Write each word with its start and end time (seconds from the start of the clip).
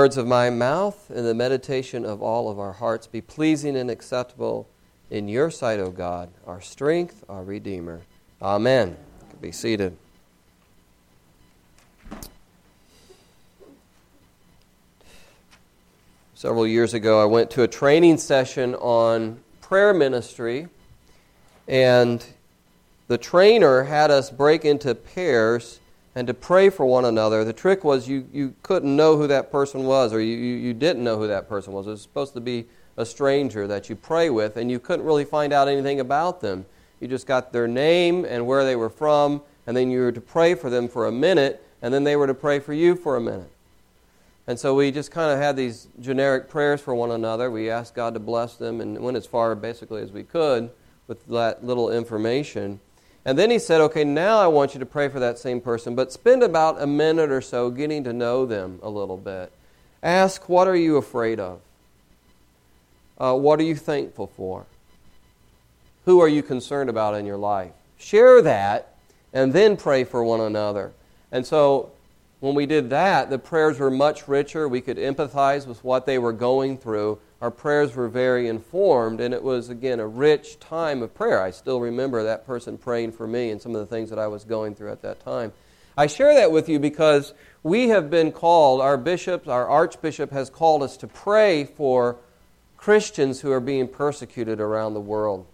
words 0.00 0.16
of 0.16 0.28
my 0.28 0.48
mouth 0.48 1.10
and 1.10 1.26
the 1.26 1.34
meditation 1.34 2.04
of 2.04 2.22
all 2.22 2.48
of 2.48 2.56
our 2.56 2.74
hearts 2.74 3.08
be 3.08 3.20
pleasing 3.20 3.76
and 3.76 3.90
acceptable 3.90 4.68
in 5.10 5.26
your 5.26 5.50
sight, 5.50 5.80
O 5.80 5.90
God, 5.90 6.30
our 6.46 6.60
strength, 6.60 7.24
our 7.28 7.42
Redeemer. 7.42 8.02
Amen. 8.40 8.96
Be 9.40 9.50
seated. 9.50 9.96
Several 16.36 16.64
years 16.64 16.94
ago, 16.94 17.20
I 17.20 17.24
went 17.24 17.50
to 17.50 17.64
a 17.64 17.68
training 17.68 18.18
session 18.18 18.76
on 18.76 19.40
prayer 19.60 19.92
ministry, 19.92 20.68
and 21.66 22.24
the 23.08 23.18
trainer 23.18 23.82
had 23.82 24.12
us 24.12 24.30
break 24.30 24.64
into 24.64 24.94
pairs 24.94 25.80
and 26.14 26.26
to 26.26 26.34
pray 26.34 26.70
for 26.70 26.86
one 26.86 27.04
another. 27.04 27.44
The 27.44 27.52
trick 27.52 27.84
was 27.84 28.08
you, 28.08 28.26
you 28.32 28.54
couldn't 28.62 28.94
know 28.94 29.16
who 29.16 29.26
that 29.26 29.52
person 29.52 29.84
was, 29.84 30.12
or 30.12 30.20
you, 30.20 30.36
you, 30.36 30.74
didn't 30.74 31.04
know 31.04 31.18
who 31.18 31.28
that 31.28 31.48
person 31.48 31.72
was. 31.72 31.86
It 31.86 31.90
was 31.90 32.02
supposed 32.02 32.34
to 32.34 32.40
be 32.40 32.66
a 32.96 33.06
stranger 33.06 33.66
that 33.66 33.88
you 33.88 33.96
pray 33.96 34.30
with, 34.30 34.56
and 34.56 34.70
you 34.70 34.78
couldn't 34.78 35.06
really 35.06 35.24
find 35.24 35.52
out 35.52 35.68
anything 35.68 36.00
about 36.00 36.40
them. 36.40 36.66
You 37.00 37.08
just 37.08 37.26
got 37.26 37.52
their 37.52 37.68
name 37.68 38.24
and 38.24 38.46
where 38.46 38.64
they 38.64 38.74
were 38.74 38.90
from, 38.90 39.42
and 39.66 39.76
then 39.76 39.90
you 39.90 40.00
were 40.00 40.12
to 40.12 40.20
pray 40.20 40.54
for 40.54 40.70
them 40.70 40.88
for 40.88 41.06
a 41.06 41.12
minute, 41.12 41.64
and 41.82 41.94
then 41.94 42.04
they 42.04 42.16
were 42.16 42.26
to 42.26 42.34
pray 42.34 42.58
for 42.58 42.72
you 42.72 42.96
for 42.96 43.16
a 43.16 43.20
minute. 43.20 43.50
And 44.48 44.58
so 44.58 44.74
we 44.74 44.90
just 44.90 45.10
kind 45.10 45.30
of 45.30 45.38
had 45.38 45.56
these 45.56 45.88
generic 46.00 46.48
prayers 46.48 46.80
for 46.80 46.94
one 46.94 47.10
another. 47.10 47.50
We 47.50 47.68
asked 47.68 47.94
God 47.94 48.14
to 48.14 48.20
bless 48.20 48.54
them 48.54 48.80
and 48.80 48.98
went 48.98 49.16
as 49.16 49.26
far 49.26 49.54
basically 49.54 50.00
as 50.00 50.10
we 50.10 50.24
could 50.24 50.70
with 51.06 51.26
that 51.26 51.64
little 51.64 51.92
information. 51.92 52.80
And 53.24 53.38
then 53.38 53.50
he 53.50 53.58
said, 53.58 53.80
okay, 53.82 54.04
now 54.04 54.38
I 54.38 54.46
want 54.46 54.74
you 54.74 54.80
to 54.80 54.86
pray 54.86 55.08
for 55.08 55.20
that 55.20 55.38
same 55.38 55.60
person, 55.60 55.94
but 55.94 56.12
spend 56.12 56.42
about 56.42 56.80
a 56.80 56.86
minute 56.86 57.30
or 57.30 57.40
so 57.40 57.70
getting 57.70 58.04
to 58.04 58.12
know 58.12 58.46
them 58.46 58.78
a 58.82 58.88
little 58.88 59.16
bit. 59.16 59.52
Ask, 60.02 60.48
what 60.48 60.68
are 60.68 60.76
you 60.76 60.96
afraid 60.96 61.40
of? 61.40 61.60
Uh, 63.18 63.34
what 63.34 63.58
are 63.58 63.64
you 63.64 63.74
thankful 63.74 64.28
for? 64.28 64.64
Who 66.04 66.20
are 66.20 66.28
you 66.28 66.42
concerned 66.42 66.88
about 66.88 67.14
in 67.14 67.26
your 67.26 67.36
life? 67.36 67.72
Share 67.98 68.40
that 68.42 68.94
and 69.32 69.52
then 69.52 69.76
pray 69.76 70.04
for 70.04 70.24
one 70.24 70.40
another. 70.40 70.92
And 71.30 71.46
so 71.46 71.90
when 72.40 72.54
we 72.54 72.64
did 72.64 72.90
that, 72.90 73.28
the 73.28 73.38
prayers 73.38 73.78
were 73.78 73.90
much 73.90 74.28
richer. 74.28 74.68
We 74.68 74.80
could 74.80 74.96
empathize 74.96 75.66
with 75.66 75.82
what 75.84 76.06
they 76.06 76.18
were 76.18 76.32
going 76.32 76.78
through 76.78 77.18
our 77.40 77.50
prayers 77.52 77.94
were 77.94 78.08
very 78.08 78.48
informed, 78.48 79.20
and 79.20 79.32
it 79.32 79.42
was, 79.42 79.68
again, 79.68 80.00
a 80.00 80.06
rich 80.06 80.58
time 80.58 81.02
of 81.02 81.14
prayer. 81.14 81.40
I 81.40 81.52
still 81.52 81.80
remember 81.80 82.24
that 82.24 82.44
person 82.44 82.76
praying 82.76 83.12
for 83.12 83.28
me 83.28 83.50
and 83.50 83.62
some 83.62 83.76
of 83.76 83.80
the 83.80 83.86
things 83.86 84.10
that 84.10 84.18
I 84.18 84.26
was 84.26 84.42
going 84.44 84.74
through 84.74 84.90
at 84.90 85.02
that 85.02 85.24
time. 85.24 85.52
I 85.96 86.08
share 86.08 86.34
that 86.34 86.50
with 86.50 86.68
you 86.68 86.80
because 86.80 87.34
we 87.62 87.88
have 87.88 88.10
been 88.10 88.32
called, 88.32 88.80
our 88.80 88.96
bishops, 88.96 89.46
our 89.46 89.68
archbishop 89.68 90.32
has 90.32 90.50
called 90.50 90.82
us 90.82 90.96
to 90.98 91.06
pray 91.06 91.64
for 91.64 92.16
Christians 92.76 93.40
who 93.40 93.52
are 93.52 93.60
being 93.60 93.86
persecuted 93.86 94.60
around 94.60 94.94
the 94.94 95.00
world. 95.00 95.46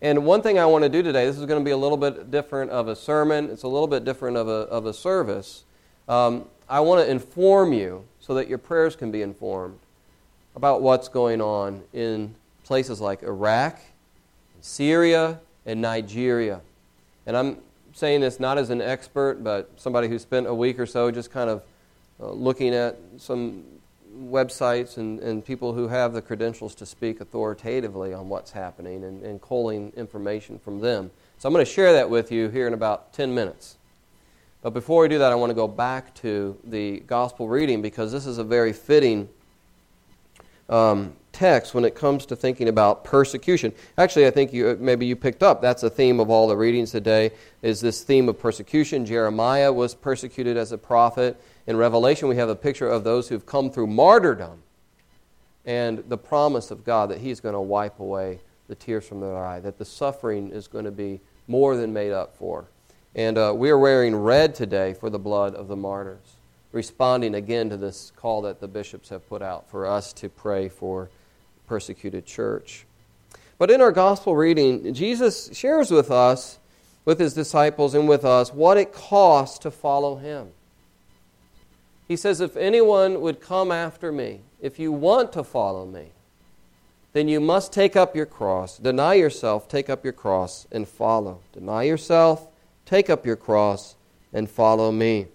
And 0.00 0.24
one 0.24 0.42
thing 0.42 0.58
I 0.58 0.66
want 0.66 0.82
to 0.82 0.88
do 0.88 1.02
today, 1.02 1.26
this 1.26 1.38
is 1.38 1.46
going 1.46 1.60
to 1.60 1.64
be 1.64 1.70
a 1.70 1.76
little 1.76 1.96
bit 1.96 2.30
different 2.30 2.70
of 2.70 2.86
a 2.88 2.94
sermon, 2.96 3.50
it's 3.50 3.62
a 3.62 3.68
little 3.68 3.86
bit 3.88 4.04
different 4.04 4.36
of 4.36 4.48
a, 4.48 4.52
of 4.52 4.86
a 4.86 4.92
service. 4.92 5.64
Um, 6.08 6.46
I 6.68 6.80
want 6.80 7.04
to 7.04 7.10
inform 7.10 7.72
you 7.72 8.04
so 8.20 8.34
that 8.34 8.48
your 8.48 8.58
prayers 8.58 8.96
can 8.96 9.10
be 9.10 9.22
informed 9.22 9.78
about 10.54 10.82
what's 10.82 11.08
going 11.08 11.40
on 11.40 11.82
in 11.92 12.34
places 12.64 13.00
like 13.00 13.22
Iraq, 13.22 13.78
Syria, 14.60 15.40
and 15.66 15.80
Nigeria. 15.80 16.60
And 17.26 17.36
I'm 17.36 17.58
saying 17.92 18.20
this 18.20 18.40
not 18.40 18.58
as 18.58 18.70
an 18.70 18.80
expert, 18.80 19.42
but 19.42 19.70
somebody 19.76 20.08
who 20.08 20.18
spent 20.18 20.46
a 20.46 20.54
week 20.54 20.78
or 20.78 20.86
so 20.86 21.10
just 21.10 21.30
kind 21.30 21.50
of 21.50 21.62
uh, 22.20 22.30
looking 22.30 22.74
at 22.74 22.98
some 23.18 23.64
websites 24.16 24.98
and, 24.98 25.20
and 25.20 25.44
people 25.44 25.72
who 25.72 25.88
have 25.88 26.12
the 26.12 26.20
credentials 26.20 26.74
to 26.74 26.86
speak 26.86 27.20
authoritatively 27.20 28.12
on 28.12 28.28
what's 28.28 28.52
happening 28.52 29.04
and, 29.04 29.22
and 29.22 29.40
culling 29.40 29.92
information 29.96 30.58
from 30.58 30.80
them. 30.80 31.10
So 31.38 31.48
I'm 31.48 31.52
going 31.52 31.64
to 31.64 31.70
share 31.70 31.92
that 31.94 32.10
with 32.10 32.30
you 32.30 32.48
here 32.48 32.66
in 32.66 32.74
about 32.74 33.12
10 33.12 33.34
minutes. 33.34 33.76
But 34.60 34.70
before 34.70 35.02
we 35.02 35.08
do 35.08 35.18
that, 35.18 35.32
I 35.32 35.34
want 35.34 35.50
to 35.50 35.54
go 35.54 35.66
back 35.66 36.14
to 36.16 36.56
the 36.62 37.00
gospel 37.00 37.48
reading 37.48 37.82
because 37.82 38.12
this 38.12 38.26
is 38.26 38.38
a 38.38 38.44
very 38.44 38.72
fitting 38.72 39.28
um, 40.68 41.14
text 41.32 41.74
when 41.74 41.84
it 41.84 41.94
comes 41.94 42.26
to 42.26 42.36
thinking 42.36 42.68
about 42.68 43.04
persecution. 43.04 43.72
Actually, 43.98 44.26
I 44.26 44.30
think 44.30 44.52
you, 44.52 44.76
maybe 44.80 45.06
you 45.06 45.16
picked 45.16 45.42
up 45.42 45.62
that's 45.62 45.82
a 45.82 45.90
theme 45.90 46.20
of 46.20 46.30
all 46.30 46.46
the 46.46 46.56
readings 46.56 46.90
today. 46.90 47.30
Is 47.62 47.80
this 47.80 48.02
theme 48.02 48.28
of 48.28 48.38
persecution? 48.38 49.06
Jeremiah 49.06 49.72
was 49.72 49.94
persecuted 49.94 50.56
as 50.56 50.72
a 50.72 50.78
prophet. 50.78 51.40
In 51.66 51.76
Revelation, 51.76 52.28
we 52.28 52.36
have 52.36 52.48
a 52.48 52.56
picture 52.56 52.88
of 52.88 53.04
those 53.04 53.28
who've 53.28 53.46
come 53.46 53.70
through 53.70 53.86
martyrdom, 53.88 54.62
and 55.64 56.04
the 56.08 56.18
promise 56.18 56.70
of 56.70 56.84
God 56.84 57.10
that 57.10 57.18
He's 57.18 57.40
going 57.40 57.54
to 57.54 57.60
wipe 57.60 58.00
away 58.00 58.40
the 58.68 58.74
tears 58.74 59.06
from 59.06 59.20
their 59.20 59.36
eye, 59.36 59.60
that 59.60 59.78
the 59.78 59.84
suffering 59.84 60.50
is 60.50 60.66
going 60.66 60.84
to 60.84 60.90
be 60.90 61.20
more 61.46 61.76
than 61.76 61.92
made 61.92 62.12
up 62.12 62.36
for. 62.36 62.66
And 63.14 63.36
uh, 63.36 63.52
we 63.54 63.70
are 63.70 63.78
wearing 63.78 64.16
red 64.16 64.54
today 64.54 64.94
for 64.94 65.10
the 65.10 65.18
blood 65.18 65.54
of 65.54 65.68
the 65.68 65.76
martyrs 65.76 66.36
responding 66.72 67.34
again 67.34 67.70
to 67.70 67.76
this 67.76 68.12
call 68.16 68.42
that 68.42 68.60
the 68.60 68.68
bishops 68.68 69.10
have 69.10 69.28
put 69.28 69.42
out 69.42 69.70
for 69.70 69.86
us 69.86 70.12
to 70.14 70.28
pray 70.28 70.68
for 70.68 71.10
persecuted 71.66 72.26
church. 72.26 72.86
But 73.58 73.70
in 73.70 73.80
our 73.80 73.92
gospel 73.92 74.34
reading, 74.34 74.92
Jesus 74.92 75.50
shares 75.52 75.90
with 75.90 76.10
us, 76.10 76.58
with 77.04 77.20
his 77.20 77.34
disciples, 77.34 77.94
and 77.94 78.08
with 78.08 78.24
us 78.24 78.52
what 78.52 78.76
it 78.76 78.92
costs 78.92 79.58
to 79.60 79.70
follow 79.70 80.16
him. 80.16 80.48
He 82.08 82.16
says, 82.16 82.40
If 82.40 82.56
anyone 82.56 83.20
would 83.20 83.40
come 83.40 83.70
after 83.70 84.10
me, 84.10 84.40
if 84.60 84.78
you 84.78 84.92
want 84.92 85.32
to 85.34 85.44
follow 85.44 85.86
me, 85.86 86.08
then 87.12 87.28
you 87.28 87.40
must 87.40 87.72
take 87.72 87.94
up 87.94 88.16
your 88.16 88.26
cross, 88.26 88.78
deny 88.78 89.14
yourself, 89.14 89.68
take 89.68 89.90
up 89.90 90.02
your 90.02 90.12
cross, 90.12 90.66
and 90.72 90.88
follow. 90.88 91.40
Deny 91.52 91.84
yourself, 91.84 92.48
take 92.86 93.10
up 93.10 93.26
your 93.26 93.36
cross, 93.36 93.96
and 94.32 94.50
follow 94.50 94.90
me. 94.90 95.26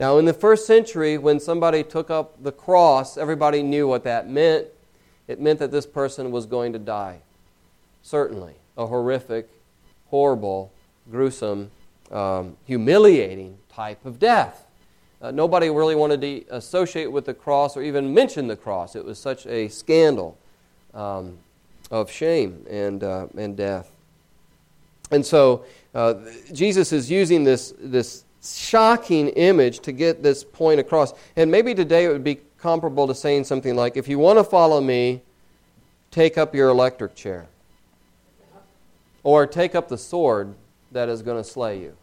Now, 0.00 0.18
in 0.18 0.24
the 0.24 0.34
first 0.34 0.66
century, 0.66 1.18
when 1.18 1.38
somebody 1.38 1.82
took 1.82 2.10
up 2.10 2.42
the 2.42 2.52
cross, 2.52 3.16
everybody 3.16 3.62
knew 3.62 3.86
what 3.86 4.04
that 4.04 4.28
meant. 4.28 4.66
It 5.28 5.40
meant 5.40 5.58
that 5.60 5.70
this 5.70 5.86
person 5.86 6.30
was 6.30 6.46
going 6.46 6.72
to 6.72 6.78
die. 6.78 7.20
Certainly. 8.02 8.54
A 8.76 8.86
horrific, 8.86 9.48
horrible, 10.08 10.72
gruesome, 11.10 11.70
um, 12.10 12.56
humiliating 12.64 13.56
type 13.68 14.04
of 14.04 14.18
death. 14.18 14.66
Uh, 15.22 15.30
nobody 15.30 15.70
really 15.70 15.94
wanted 15.94 16.20
to 16.20 16.44
associate 16.50 17.10
with 17.10 17.24
the 17.24 17.32
cross 17.32 17.76
or 17.76 17.82
even 17.82 18.12
mention 18.12 18.46
the 18.46 18.56
cross. 18.56 18.96
It 18.96 19.04
was 19.04 19.18
such 19.18 19.46
a 19.46 19.68
scandal 19.68 20.36
um, 20.92 21.38
of 21.90 22.10
shame 22.10 22.66
and, 22.68 23.02
uh, 23.02 23.28
and 23.36 23.56
death. 23.56 23.90
And 25.10 25.24
so 25.24 25.64
uh, 25.94 26.14
Jesus 26.52 26.92
is 26.92 27.10
using 27.10 27.44
this, 27.44 27.72
this 27.78 28.24
shocking 28.44 29.28
image 29.28 29.80
to 29.80 29.92
get 29.92 30.22
this 30.22 30.44
point 30.44 30.80
across. 30.80 31.12
And 31.36 31.50
maybe 31.50 31.74
today 31.74 32.04
it 32.04 32.08
would 32.08 32.24
be 32.24 32.40
comparable 32.58 33.06
to 33.06 33.14
saying 33.14 33.44
something 33.44 33.74
like, 33.74 33.96
if 33.96 34.08
you 34.08 34.18
want 34.18 34.38
to 34.38 34.44
follow 34.44 34.80
me, 34.80 35.22
take 36.10 36.38
up 36.38 36.54
your 36.54 36.68
electric 36.68 37.14
chair. 37.14 37.46
Or 39.22 39.46
take 39.46 39.74
up 39.74 39.88
the 39.88 39.98
sword 39.98 40.54
that 40.92 41.08
is 41.08 41.22
going 41.22 41.42
to 41.42 41.48
slay 41.48 41.80
you. 41.80 41.96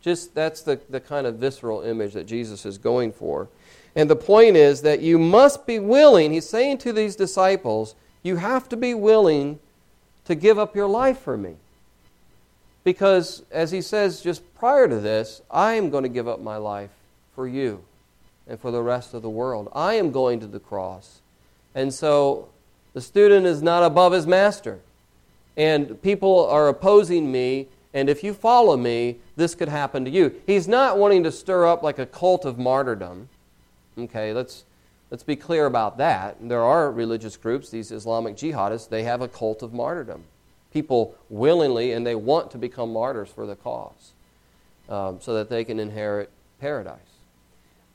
Just 0.00 0.34
that's 0.34 0.62
the, 0.62 0.80
the 0.88 1.00
kind 1.00 1.26
of 1.26 1.36
visceral 1.36 1.82
image 1.82 2.14
that 2.14 2.26
Jesus 2.26 2.64
is 2.64 2.78
going 2.78 3.12
for. 3.12 3.48
And 3.94 4.08
the 4.08 4.16
point 4.16 4.56
is 4.56 4.82
that 4.82 5.00
you 5.00 5.18
must 5.18 5.66
be 5.66 5.78
willing, 5.78 6.32
he's 6.32 6.48
saying 6.48 6.78
to 6.78 6.92
these 6.92 7.16
disciples, 7.16 7.94
you 8.22 8.36
have 8.36 8.68
to 8.68 8.76
be 8.76 8.94
willing 8.94 9.58
to 10.26 10.34
give 10.34 10.58
up 10.58 10.76
your 10.76 10.86
life 10.86 11.18
for 11.18 11.36
me. 11.36 11.56
Because, 12.82 13.42
as 13.50 13.70
he 13.70 13.82
says 13.82 14.22
just 14.22 14.42
prior 14.54 14.88
to 14.88 15.00
this, 15.00 15.42
I 15.50 15.74
am 15.74 15.90
going 15.90 16.02
to 16.02 16.08
give 16.08 16.28
up 16.28 16.40
my 16.40 16.56
life 16.56 16.90
for 17.34 17.46
you 17.46 17.82
and 18.46 18.58
for 18.58 18.70
the 18.70 18.82
rest 18.82 19.12
of 19.14 19.22
the 19.22 19.30
world. 19.30 19.70
I 19.74 19.94
am 19.94 20.10
going 20.10 20.40
to 20.40 20.46
the 20.46 20.60
cross. 20.60 21.20
And 21.74 21.92
so 21.92 22.48
the 22.94 23.00
student 23.00 23.46
is 23.46 23.62
not 23.62 23.82
above 23.82 24.12
his 24.12 24.26
master. 24.26 24.80
And 25.56 26.00
people 26.02 26.46
are 26.46 26.68
opposing 26.68 27.30
me, 27.30 27.68
and 27.92 28.08
if 28.08 28.24
you 28.24 28.32
follow 28.32 28.76
me, 28.76 29.18
this 29.36 29.54
could 29.54 29.68
happen 29.68 30.04
to 30.06 30.10
you. 30.10 30.40
He's 30.46 30.66
not 30.66 30.96
wanting 30.96 31.22
to 31.24 31.32
stir 31.32 31.66
up 31.66 31.82
like 31.82 31.98
a 31.98 32.06
cult 32.06 32.44
of 32.44 32.58
martyrdom. 32.58 33.28
Okay, 33.98 34.32
let's, 34.32 34.64
let's 35.10 35.22
be 35.22 35.36
clear 35.36 35.66
about 35.66 35.98
that. 35.98 36.36
There 36.40 36.62
are 36.62 36.90
religious 36.90 37.36
groups, 37.36 37.68
these 37.68 37.92
Islamic 37.92 38.36
jihadists, 38.36 38.88
they 38.88 39.02
have 39.02 39.20
a 39.20 39.28
cult 39.28 39.62
of 39.62 39.74
martyrdom 39.74 40.24
people 40.72 41.16
willingly 41.28 41.92
and 41.92 42.06
they 42.06 42.14
want 42.14 42.50
to 42.52 42.58
become 42.58 42.92
martyrs 42.92 43.28
for 43.28 43.46
the 43.46 43.56
cause 43.56 44.12
um, 44.88 45.18
so 45.20 45.34
that 45.34 45.48
they 45.48 45.64
can 45.64 45.78
inherit 45.78 46.30
paradise. 46.60 46.98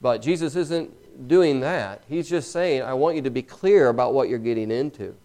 But 0.01 0.21
Jesus 0.21 0.55
isn't 0.55 1.27
doing 1.27 1.61
that. 1.61 2.03
He's 2.07 2.29
just 2.29 2.51
saying, 2.51 2.81
I 2.81 2.93
want 2.93 3.15
you 3.15 3.21
to 3.23 3.29
be 3.29 3.41
clear 3.41 3.89
about 3.89 4.13
what 4.13 4.29
you're 4.29 4.39
getting 4.39 4.71
into. 4.71 5.15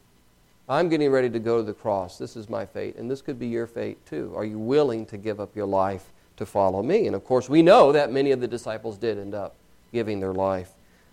I'm 0.69 0.89
getting 0.89 1.11
ready 1.11 1.29
to 1.29 1.41
go 1.41 1.57
to 1.57 1.63
the 1.65 1.75
cross. 1.75 2.17
This 2.17 2.37
is 2.37 2.49
my 2.49 2.65
fate, 2.65 2.95
and 2.97 3.11
this 3.11 3.23
could 3.23 3.41
be 3.41 3.49
your 3.49 3.67
fate 3.67 4.05
too. 4.07 4.33
Are 4.37 4.45
you 4.45 4.59
willing 4.59 5.05
to 5.07 5.17
give 5.17 5.41
up 5.41 5.57
your 5.57 5.67
life 5.67 6.13
to 6.37 6.47
follow 6.47 6.81
me? 6.81 7.09
And 7.09 7.17
of 7.17 7.25
course, 7.25 7.49
we 7.49 7.61
know 7.61 7.91
that 7.91 8.13
many 8.13 8.31
of 8.31 8.41
the 8.41 8.47
disciples 8.47 8.97
did 8.97 9.19
end 9.19 9.35
up 9.35 9.57
giving 9.93 10.21
their 10.21 10.33
life 10.33 10.71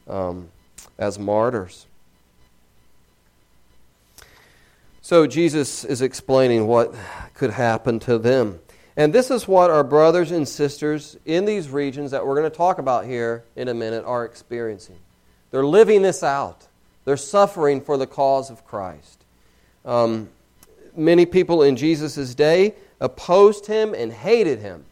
um, 0.08 0.50
as 1.00 1.18
martyrs. 1.18 1.88
So 5.08 5.26
Jesus 5.26 5.86
is 5.86 6.02
explaining 6.02 6.68
what 6.68 6.94
could 7.34 7.52
happen 7.52 7.98
to 8.02 8.18
them. 8.18 8.60
And 8.98 9.14
this 9.14 9.32
is 9.32 9.48
what 9.48 9.70
our 9.70 9.86
brothers 9.86 10.32
and 10.32 10.46
sisters 10.46 11.16
in 11.24 11.46
these 11.46 11.70
regions 11.70 12.12
that 12.12 12.28
we're 12.28 12.36
going 12.36 12.52
to 12.52 12.58
talk 12.58 12.78
about 12.78 13.06
here 13.06 13.46
in 13.56 13.70
a 13.70 13.74
minute 13.74 14.04
are 14.04 14.26
experiencing. 14.26 14.98
They're 15.50 15.66
living 15.66 16.02
this 16.02 16.24
out, 16.24 16.68
they're 17.06 17.16
suffering 17.16 17.80
for 17.80 17.96
the 17.96 18.06
cause 18.06 18.50
of 18.50 18.66
Christ. 18.66 19.24
Um, 19.86 20.28
many 20.94 21.26
people 21.26 21.64
in 21.64 21.78
Jesus' 21.78 22.36
day 22.36 22.76
opposed 23.00 23.66
him 23.66 23.94
and 23.94 24.12
hated 24.12 24.60
him. 24.60 24.84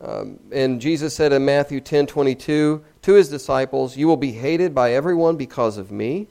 Um, 0.00 0.40
and 0.50 0.80
Jesus 0.80 1.14
said 1.14 1.32
in 1.32 1.44
Matthew 1.44 1.80
10 1.80 2.08
22 2.08 2.84
to 3.02 3.12
his 3.12 3.28
disciples, 3.28 3.96
You 3.96 4.08
will 4.08 4.16
be 4.16 4.32
hated 4.32 4.74
by 4.74 4.94
everyone 4.94 5.36
because 5.36 5.78
of 5.78 5.92
me. 5.92 6.26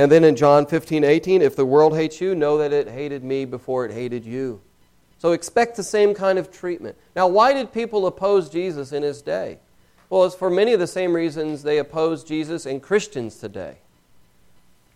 And 0.00 0.10
then 0.10 0.24
in 0.24 0.34
John 0.34 0.64
15, 0.64 1.04
18, 1.04 1.42
if 1.42 1.56
the 1.56 1.66
world 1.66 1.94
hates 1.94 2.22
you, 2.22 2.34
know 2.34 2.56
that 2.56 2.72
it 2.72 2.88
hated 2.88 3.22
me 3.22 3.44
before 3.44 3.84
it 3.84 3.92
hated 3.92 4.24
you. 4.24 4.62
So 5.18 5.32
expect 5.32 5.76
the 5.76 5.82
same 5.82 6.14
kind 6.14 6.38
of 6.38 6.50
treatment. 6.50 6.96
Now, 7.14 7.26
why 7.26 7.52
did 7.52 7.70
people 7.70 8.06
oppose 8.06 8.48
Jesus 8.48 8.92
in 8.92 9.02
his 9.02 9.20
day? 9.20 9.58
Well, 10.08 10.24
it's 10.24 10.34
for 10.34 10.48
many 10.48 10.72
of 10.72 10.80
the 10.80 10.86
same 10.86 11.12
reasons 11.12 11.64
they 11.64 11.76
oppose 11.76 12.24
Jesus 12.24 12.64
and 12.64 12.82
Christians 12.82 13.36
today. 13.36 13.76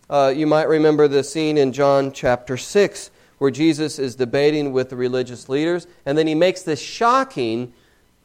Uh, 0.08 0.32
you 0.34 0.46
might 0.46 0.68
remember 0.68 1.06
the 1.06 1.22
scene 1.22 1.58
in 1.58 1.74
John 1.74 2.10
chapter 2.10 2.56
6 2.56 3.10
where 3.36 3.50
Jesus 3.50 3.98
is 3.98 4.14
debating 4.14 4.72
with 4.72 4.88
the 4.88 4.96
religious 4.96 5.50
leaders, 5.50 5.86
and 6.06 6.16
then 6.16 6.26
he 6.26 6.34
makes 6.34 6.62
this 6.62 6.80
shocking 6.80 7.74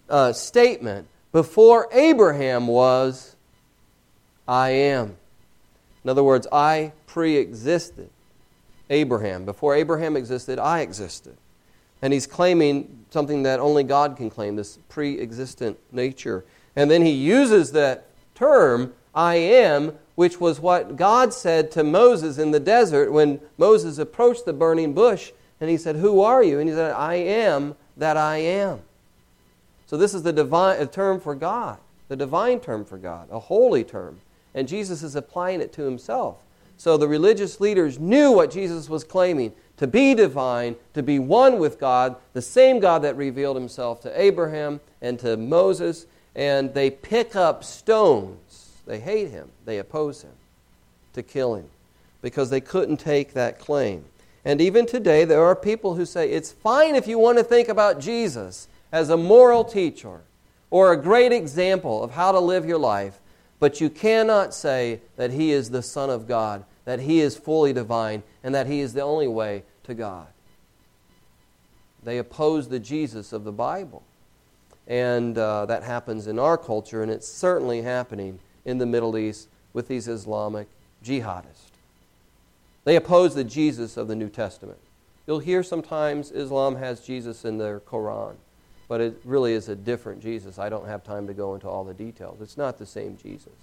uh, 0.10 0.32
statement 0.32 1.10
Before 1.34 1.90
Abraham 1.92 2.68
was, 2.68 3.36
I 4.48 4.70
am. 4.70 5.18
In 6.04 6.10
other 6.10 6.24
words, 6.24 6.48
I 6.52 6.94
pre 7.08 7.38
existed 7.38 8.10
Abraham. 8.90 9.46
Before 9.46 9.76
Abraham 9.76 10.16
existed, 10.16 10.60
I 10.60 10.82
existed. 10.82 11.38
And 12.02 12.14
he's 12.14 12.28
claiming 12.28 13.06
something 13.10 13.44
that 13.44 13.60
only 13.60 13.84
God 13.84 14.16
can 14.18 14.30
claim 14.30 14.56
this 14.56 14.78
pre 14.88 15.20
existent 15.20 15.78
nature. 15.92 16.46
And 16.76 16.90
then 16.90 17.02
he 17.02 17.12
uses 17.12 17.74
that 17.74 18.08
term, 18.36 18.94
I 19.14 19.36
am, 19.36 19.98
which 20.16 20.40
was 20.40 20.60
what 20.60 20.96
God 20.96 21.34
said 21.34 21.72
to 21.72 21.84
Moses 21.84 22.38
in 22.38 22.52
the 22.52 22.60
desert 22.60 23.12
when 23.12 23.40
Moses 23.58 23.98
approached 23.98 24.46
the 24.46 24.54
burning 24.54 24.94
bush. 24.94 25.32
And 25.60 25.70
he 25.70 25.78
said, 25.78 25.98
Who 25.98 26.22
are 26.22 26.44
you? 26.44 26.60
And 26.60 26.70
he 26.70 26.76
said, 26.76 26.94
I 26.94 27.16
am 27.16 27.76
that 27.98 28.16
I 28.16 28.38
am. 28.38 28.80
So 29.88 29.98
this 29.98 30.14
is 30.14 30.24
the 30.24 30.32
divine 30.32 30.88
term 30.88 31.20
for 31.20 31.36
God, 31.36 31.80
the 32.08 32.16
divine 32.16 32.60
term 32.60 32.86
for 32.86 32.98
God, 32.98 33.28
a 33.32 33.40
holy 33.40 33.84
term. 33.84 34.22
And 34.54 34.68
Jesus 34.68 35.04
is 35.04 35.16
applying 35.16 35.62
it 35.62 35.74
to 35.74 35.84
himself. 35.84 36.38
So 36.78 36.96
the 36.96 37.08
religious 37.08 37.60
leaders 37.60 38.00
knew 38.00 38.32
what 38.32 38.52
Jesus 38.52 38.90
was 38.90 39.04
claiming 39.04 39.54
to 39.78 39.88
be 39.88 40.14
divine, 40.14 40.76
to 40.94 41.02
be 41.02 41.20
one 41.20 41.58
with 41.60 41.80
God, 41.80 42.16
the 42.34 42.42
same 42.42 42.80
God 42.80 43.02
that 43.04 43.16
revealed 43.16 43.56
himself 43.56 44.02
to 44.02 44.22
Abraham 44.22 44.82
and 45.02 45.18
to 45.20 45.38
Moses, 45.38 46.06
and 46.36 46.74
they 46.74 46.90
pick 46.90 47.36
up 47.36 47.64
stones. 47.64 48.82
They 48.86 49.00
hate 49.00 49.30
him, 49.30 49.50
they 49.66 49.78
oppose 49.78 50.22
him 50.22 50.34
to 51.14 51.24
kill 51.24 51.56
him 51.56 51.70
because 52.22 52.50
they 52.50 52.62
couldn't 52.62 52.98
take 52.98 53.34
that 53.34 53.60
claim. 53.60 54.04
And 54.46 54.60
even 54.62 54.86
today, 54.86 55.26
there 55.26 55.44
are 55.44 55.56
people 55.56 55.96
who 55.96 56.06
say 56.06 56.30
it's 56.30 56.52
fine 56.52 56.96
if 56.96 57.08
you 57.08 57.20
want 57.20 57.38
to 57.38 57.44
think 57.44 57.70
about 57.70 58.00
Jesus 58.00 58.68
as 58.92 59.10
a 59.10 59.18
moral 59.18 59.64
teacher 59.64 60.22
or 60.72 60.92
a 60.92 61.02
great 61.02 61.32
example 61.32 62.04
of 62.04 62.12
how 62.12 62.32
to 62.32 62.40
live 62.40 62.66
your 62.66 62.78
life, 62.78 63.19
but 63.60 63.82
you 63.82 63.90
cannot 63.90 64.54
say 64.54 65.02
that 65.18 65.32
he 65.32 65.52
is 65.52 65.70
the 65.70 65.82
Son 65.82 66.10
of 66.10 66.28
God, 66.28 66.64
that 66.86 67.02
he 67.02 67.20
is 67.20 67.38
fully 67.38 67.74
divine, 67.74 68.24
and 68.44 68.56
that 68.56 68.68
he 68.68 68.80
is 68.80 68.94
the 68.94 69.02
only 69.02 69.28
way 69.28 69.64
to 69.84 69.94
God. 69.94 70.28
They 72.04 72.18
oppose 72.18 72.70
the 72.70 72.80
Jesus 72.80 73.34
of 73.34 73.44
the 73.44 73.52
Bible. 73.52 74.04
And 74.88 75.38
uh, 75.38 75.66
that 75.68 75.84
happens 75.84 76.26
in 76.26 76.40
our 76.40 76.58
culture, 76.58 77.04
and 77.04 77.12
it's 77.12 77.28
certainly 77.28 77.82
happening 77.82 78.40
in 78.66 78.78
the 78.78 78.86
Middle 78.86 79.18
East 79.18 79.50
with 79.74 79.88
these 79.88 80.08
Islamic 80.08 80.68
jihadists. 81.04 81.72
They 82.86 82.96
oppose 82.96 83.36
the 83.36 83.44
Jesus 83.44 83.98
of 83.98 84.08
the 84.08 84.16
New 84.16 84.30
Testament. 84.30 84.80
You'll 85.28 85.40
hear 85.40 85.62
sometimes 85.62 86.32
Islam 86.32 86.78
has 86.78 87.02
Jesus 87.02 87.46
in 87.46 87.60
their 87.60 87.80
Quran 87.80 88.38
but 88.90 89.00
it 89.00 89.22
really 89.24 89.54
is 89.54 89.70
a 89.70 89.76
different 89.76 90.22
Jesus. 90.22 90.58
I 90.58 90.68
don't 90.68 90.88
have 90.88 91.04
time 91.04 91.28
to 91.28 91.34
go 91.34 91.54
into 91.54 91.70
all 91.70 91.86
the 91.86 91.94
details. 91.94 92.42
It's 92.42 92.58
not 92.58 92.80
the 92.80 92.88
same 92.88 93.18
Jesus. 93.22 93.54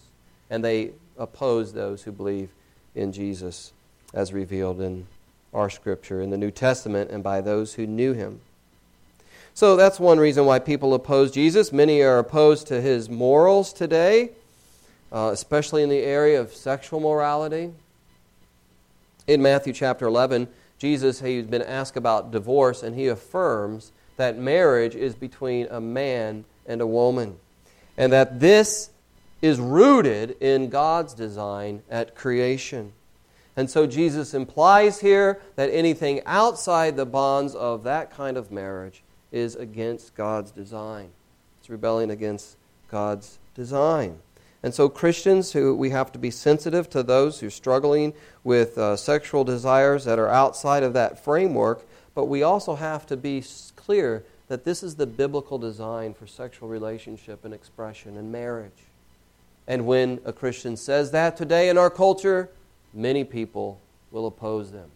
And 0.48 0.64
they 0.64 0.92
oppose 1.18 1.72
those 1.72 2.04
who 2.04 2.12
believe 2.12 2.48
in 2.94 3.12
Jesus 3.12 3.72
as 4.14 4.32
revealed 4.32 4.80
in 4.80 5.06
our 5.52 5.68
scripture, 5.68 6.20
in 6.20 6.30
the 6.30 6.36
New 6.38 6.52
Testament, 6.52 7.10
and 7.10 7.24
by 7.24 7.40
those 7.40 7.74
who 7.74 7.88
knew 7.88 8.12
him. 8.12 8.40
So 9.52 9.74
that's 9.74 9.98
one 9.98 10.20
reason 10.20 10.46
why 10.46 10.60
people 10.60 10.94
oppose 10.94 11.32
Jesus. 11.32 11.72
Many 11.72 12.02
are 12.02 12.18
opposed 12.18 12.68
to 12.68 12.80
his 12.80 13.10
morals 13.10 13.72
today, 13.72 14.30
uh, 15.10 15.30
especially 15.32 15.82
in 15.82 15.88
the 15.88 16.02
area 16.02 16.40
of 16.40 16.54
sexual 16.54 17.00
morality. 17.00 17.72
In 19.26 19.42
Matthew 19.42 19.72
chapter 19.72 20.06
11, 20.06 20.46
Jesus, 20.78 21.20
he's 21.20 21.46
been 21.46 21.62
asked 21.62 21.96
about 21.96 22.30
divorce, 22.30 22.84
and 22.84 22.94
he 22.94 23.08
affirms 23.08 23.90
that 24.16 24.38
marriage 24.38 24.94
is 24.94 25.14
between 25.14 25.66
a 25.70 25.80
man 25.80 26.44
and 26.66 26.80
a 26.80 26.86
woman, 26.86 27.36
and 27.96 28.12
that 28.12 28.40
this 28.40 28.90
is 29.42 29.60
rooted 29.60 30.36
in 30.40 30.68
God's 30.68 31.14
design 31.14 31.82
at 31.90 32.14
creation. 32.14 32.92
And 33.56 33.70
so 33.70 33.86
Jesus 33.86 34.34
implies 34.34 35.00
here 35.00 35.40
that 35.56 35.70
anything 35.70 36.20
outside 36.26 36.96
the 36.96 37.06
bonds 37.06 37.54
of 37.54 37.84
that 37.84 38.10
kind 38.10 38.36
of 38.36 38.50
marriage 38.50 39.02
is 39.32 39.56
against 39.56 40.14
God's 40.14 40.50
design. 40.50 41.10
It's 41.60 41.70
rebelling 41.70 42.10
against 42.10 42.56
God's 42.90 43.38
design. 43.54 44.18
And 44.62 44.74
so, 44.74 44.88
Christians 44.88 45.52
who 45.52 45.74
we 45.74 45.90
have 45.90 46.10
to 46.12 46.18
be 46.18 46.30
sensitive 46.30 46.90
to 46.90 47.02
those 47.02 47.40
who 47.40 47.46
are 47.46 47.50
struggling 47.50 48.14
with 48.42 48.76
uh, 48.78 48.96
sexual 48.96 49.44
desires 49.44 50.04
that 50.04 50.18
are 50.18 50.28
outside 50.28 50.82
of 50.82 50.92
that 50.94 51.22
framework, 51.22 51.86
but 52.14 52.24
we 52.24 52.42
also 52.42 52.74
have 52.74 53.06
to 53.06 53.16
be 53.16 53.42
clear 53.86 54.24
that 54.48 54.64
this 54.64 54.82
is 54.82 54.96
the 54.96 55.06
biblical 55.06 55.58
design 55.58 56.12
for 56.12 56.26
sexual 56.26 56.68
relationship 56.68 57.44
and 57.44 57.54
expression 57.54 58.16
and 58.16 58.32
marriage. 58.32 58.82
And 59.68 59.86
when 59.86 60.20
a 60.24 60.32
Christian 60.32 60.76
says 60.76 61.12
that 61.12 61.36
today 61.36 61.68
in 61.68 61.78
our 61.78 61.90
culture, 61.90 62.50
many 62.92 63.22
people 63.22 63.80
will 64.10 64.26
oppose 64.26 64.72
them. 64.72 64.90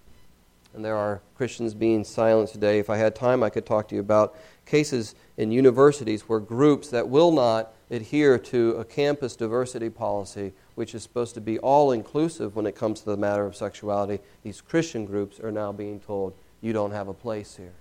And 0.75 0.85
there 0.85 0.97
are 0.97 1.21
Christians 1.37 1.73
being 1.73 2.03
silent 2.03 2.51
today. 2.51 2.81
If 2.81 2.91
I 2.91 2.97
had 2.97 3.15
time, 3.15 3.45
I 3.45 3.51
could 3.51 3.65
talk 3.65 3.89
to 3.89 3.95
you 3.95 4.01
about 4.01 4.37
cases 4.67 5.15
in 5.37 5.53
universities 5.53 6.23
where 6.29 6.41
groups 6.41 6.89
that 6.91 7.09
will 7.09 7.31
not 7.31 7.73
adhere 7.91 8.39
to 8.39 8.73
a 8.73 8.85
campus 8.85 9.37
diversity 9.37 9.91
policy, 9.91 10.53
which 10.75 10.97
is 10.97 11.03
supposed 11.05 11.35
to 11.35 11.41
be 11.41 11.59
all 11.61 11.93
inclusive 11.93 12.57
when 12.57 12.67
it 12.67 12.75
comes 12.75 13.01
to 13.01 13.07
the 13.07 13.17
matter 13.17 13.47
of 13.47 13.55
sexuality, 13.55 14.21
these 14.43 14.61
Christian 14.61 15.07
groups 15.07 15.39
are 15.41 15.53
now 15.53 15.71
being 15.71 16.01
told, 16.01 16.35
you 16.61 16.73
don't 16.73 16.93
have 16.93 17.09
a 17.09 17.15
place 17.15 17.57
here. 17.57 17.73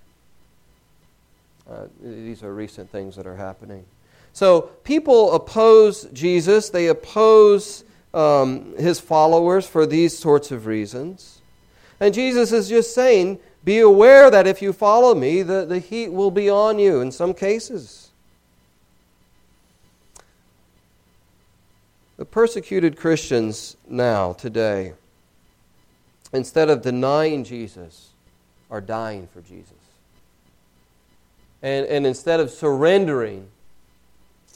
Uh, 1.70 1.86
these 2.02 2.42
are 2.42 2.52
recent 2.52 2.90
things 2.90 3.14
that 3.16 3.26
are 3.26 3.36
happening. 3.36 3.84
So 4.32 4.62
people 4.84 5.32
oppose 5.32 6.04
Jesus, 6.12 6.70
they 6.70 6.88
oppose 6.88 7.84
um, 8.12 8.76
his 8.76 8.98
followers 8.98 9.66
for 9.66 9.86
these 9.86 10.16
sorts 10.16 10.50
of 10.50 10.66
reasons. 10.66 11.40
And 12.00 12.14
Jesus 12.14 12.50
is 12.50 12.68
just 12.68 12.94
saying, 12.94 13.38
be 13.64 13.80
aware 13.80 14.30
that 14.30 14.46
if 14.46 14.62
you 14.62 14.72
follow 14.72 15.14
me, 15.14 15.42
the, 15.42 15.64
the 15.64 15.78
heat 15.78 16.08
will 16.08 16.30
be 16.30 16.48
on 16.48 16.78
you 16.78 17.00
in 17.00 17.12
some 17.12 17.34
cases. 17.34 18.10
The 22.16 22.24
persecuted 22.24 22.96
Christians 22.96 23.76
now, 23.88 24.32
today, 24.32 24.94
instead 26.32 26.70
of 26.70 26.82
denying 26.82 27.44
Jesus, 27.44 28.10
are 28.70 28.80
dying 28.80 29.26
for 29.32 29.40
Jesus. 29.40 29.72
And, 31.62 31.86
and 31.86 32.06
instead 32.06 32.40
of 32.40 32.50
surrendering, 32.50 33.48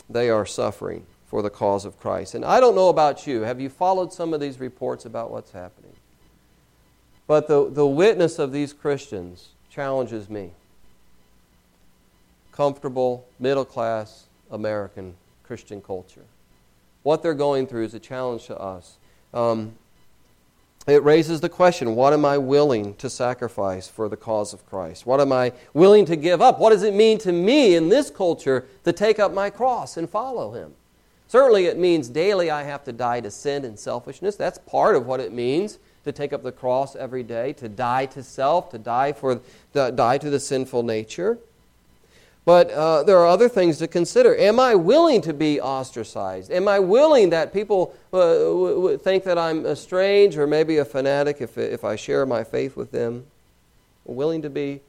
they 0.08 0.30
are 0.30 0.46
suffering 0.46 1.06
for 1.26 1.42
the 1.42 1.50
cause 1.50 1.84
of 1.84 1.98
Christ. 1.98 2.34
And 2.34 2.44
I 2.44 2.60
don't 2.60 2.74
know 2.74 2.88
about 2.88 3.26
you. 3.26 3.42
Have 3.42 3.60
you 3.60 3.68
followed 3.68 4.12
some 4.12 4.32
of 4.32 4.40
these 4.40 4.60
reports 4.60 5.04
about 5.04 5.30
what's 5.30 5.50
happening? 5.50 5.92
But 7.26 7.48
the, 7.48 7.68
the 7.70 7.86
witness 7.86 8.38
of 8.38 8.52
these 8.52 8.72
Christians 8.72 9.48
challenges 9.70 10.28
me. 10.28 10.50
Comfortable, 12.52 13.26
middle 13.40 13.64
class 13.64 14.26
American 14.50 15.14
Christian 15.42 15.80
culture. 15.80 16.24
What 17.02 17.22
they're 17.22 17.34
going 17.34 17.66
through 17.66 17.84
is 17.84 17.94
a 17.94 17.98
challenge 17.98 18.46
to 18.46 18.58
us. 18.58 18.96
Um, 19.32 19.74
it 20.86 21.02
raises 21.02 21.40
the 21.40 21.48
question 21.48 21.94
what 21.94 22.12
am 22.12 22.24
I 22.24 22.38
willing 22.38 22.94
to 22.96 23.08
sacrifice 23.08 23.88
for 23.88 24.08
the 24.08 24.16
cause 24.16 24.52
of 24.52 24.66
Christ? 24.66 25.06
What 25.06 25.20
am 25.20 25.32
I 25.32 25.52
willing 25.72 26.04
to 26.06 26.16
give 26.16 26.42
up? 26.42 26.58
What 26.58 26.70
does 26.70 26.82
it 26.82 26.94
mean 26.94 27.18
to 27.18 27.32
me 27.32 27.74
in 27.74 27.88
this 27.88 28.10
culture 28.10 28.66
to 28.84 28.92
take 28.92 29.18
up 29.18 29.32
my 29.32 29.50
cross 29.50 29.96
and 29.96 30.08
follow 30.08 30.52
Him? 30.52 30.74
Certainly, 31.26 31.66
it 31.66 31.78
means 31.78 32.08
daily 32.08 32.50
I 32.50 32.64
have 32.64 32.84
to 32.84 32.92
die 32.92 33.20
to 33.20 33.30
sin 33.30 33.64
and 33.64 33.78
selfishness. 33.78 34.36
That's 34.36 34.58
part 34.58 34.94
of 34.94 35.06
what 35.06 35.20
it 35.20 35.32
means 35.32 35.78
to 36.04 36.12
take 36.12 36.34
up 36.34 36.42
the 36.42 36.52
cross 36.52 36.94
every 36.94 37.22
day, 37.22 37.54
to 37.54 37.68
die 37.68 38.06
to 38.06 38.22
self, 38.22 38.70
to 38.70 38.78
die, 38.78 39.12
for, 39.12 39.40
die 39.72 40.18
to 40.18 40.30
the 40.30 40.38
sinful 40.38 40.82
nature. 40.82 41.38
But 42.44 42.70
uh, 42.70 43.02
there 43.04 43.18
are 43.18 43.26
other 43.26 43.48
things 43.48 43.78
to 43.78 43.88
consider. 43.88 44.36
Am 44.36 44.60
I 44.60 44.74
willing 44.74 45.22
to 45.22 45.32
be 45.32 45.60
ostracized? 45.60 46.50
Am 46.50 46.68
I 46.68 46.78
willing 46.78 47.30
that 47.30 47.54
people 47.54 47.94
uh, 48.12 48.18
w- 48.18 48.74
w- 48.74 48.98
think 48.98 49.24
that 49.24 49.38
I'm 49.38 49.64
a 49.64 49.74
strange 49.74 50.36
or 50.36 50.46
maybe 50.46 50.76
a 50.76 50.84
fanatic 50.84 51.40
if, 51.40 51.56
if 51.56 51.84
I 51.84 51.96
share 51.96 52.26
my 52.26 52.44
faith 52.44 52.76
with 52.76 52.90
them? 52.90 53.24
Willing 54.04 54.42
to 54.42 54.50
be 54.50 54.82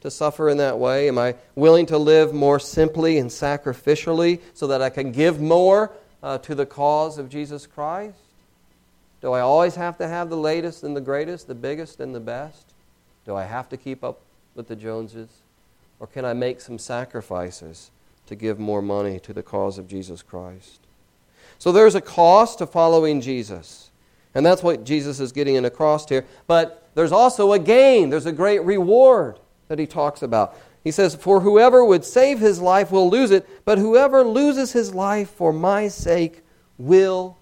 to 0.00 0.10
suffer 0.10 0.48
in 0.48 0.58
that 0.58 0.80
way? 0.80 1.06
Am 1.06 1.16
I 1.16 1.36
willing 1.54 1.86
to 1.86 1.98
live 1.98 2.34
more 2.34 2.58
simply 2.58 3.18
and 3.18 3.30
sacrificially 3.30 4.40
so 4.52 4.66
that 4.66 4.82
I 4.82 4.90
can 4.90 5.12
give 5.12 5.40
more 5.40 5.92
uh, 6.24 6.38
to 6.38 6.56
the 6.56 6.66
cause 6.66 7.18
of 7.18 7.28
Jesus 7.28 7.68
Christ? 7.68 8.18
Do 9.22 9.32
I 9.32 9.40
always 9.40 9.76
have 9.76 9.96
to 9.98 10.08
have 10.08 10.28
the 10.28 10.36
latest 10.36 10.82
and 10.82 10.96
the 10.96 11.00
greatest, 11.00 11.46
the 11.46 11.54
biggest 11.54 12.00
and 12.00 12.12
the 12.12 12.20
best? 12.20 12.74
Do 13.24 13.36
I 13.36 13.44
have 13.44 13.68
to 13.68 13.76
keep 13.76 14.02
up 14.02 14.20
with 14.56 14.66
the 14.66 14.76
Joneses? 14.76 15.28
Or 15.98 16.06
can 16.06 16.24
I 16.24 16.32
make 16.34 16.60
some 16.60 16.78
sacrifices 16.78 17.90
to 18.26 18.34
give 18.34 18.58
more 18.58 18.82
money 18.82 19.18
to 19.20 19.32
the 19.32 19.42
cause 19.42 19.78
of 19.78 19.88
Jesus 19.88 20.22
Christ? 20.22 20.80
So 21.58 21.72
there's 21.72 21.94
a 21.94 22.00
cost 22.00 22.58
to 22.58 22.66
following 22.66 23.20
Jesus. 23.20 23.90
And 24.34 24.44
that's 24.44 24.62
what 24.62 24.84
Jesus 24.84 25.20
is 25.20 25.32
getting 25.32 25.54
in 25.54 25.64
across 25.64 26.08
here. 26.08 26.26
But 26.46 26.90
there's 26.94 27.12
also 27.12 27.52
a 27.52 27.58
gain, 27.58 28.10
there's 28.10 28.26
a 28.26 28.32
great 28.32 28.62
reward 28.62 29.38
that 29.68 29.78
he 29.78 29.86
talks 29.86 30.22
about. 30.22 30.56
He 30.84 30.90
says, 30.90 31.14
For 31.14 31.40
whoever 31.40 31.84
would 31.84 32.04
save 32.04 32.38
his 32.38 32.60
life 32.60 32.90
will 32.92 33.10
lose 33.10 33.30
it, 33.30 33.48
but 33.64 33.78
whoever 33.78 34.22
loses 34.22 34.72
his 34.72 34.94
life 34.94 35.30
for 35.30 35.52
my 35.52 35.88
sake 35.88 36.42
will 36.78 37.38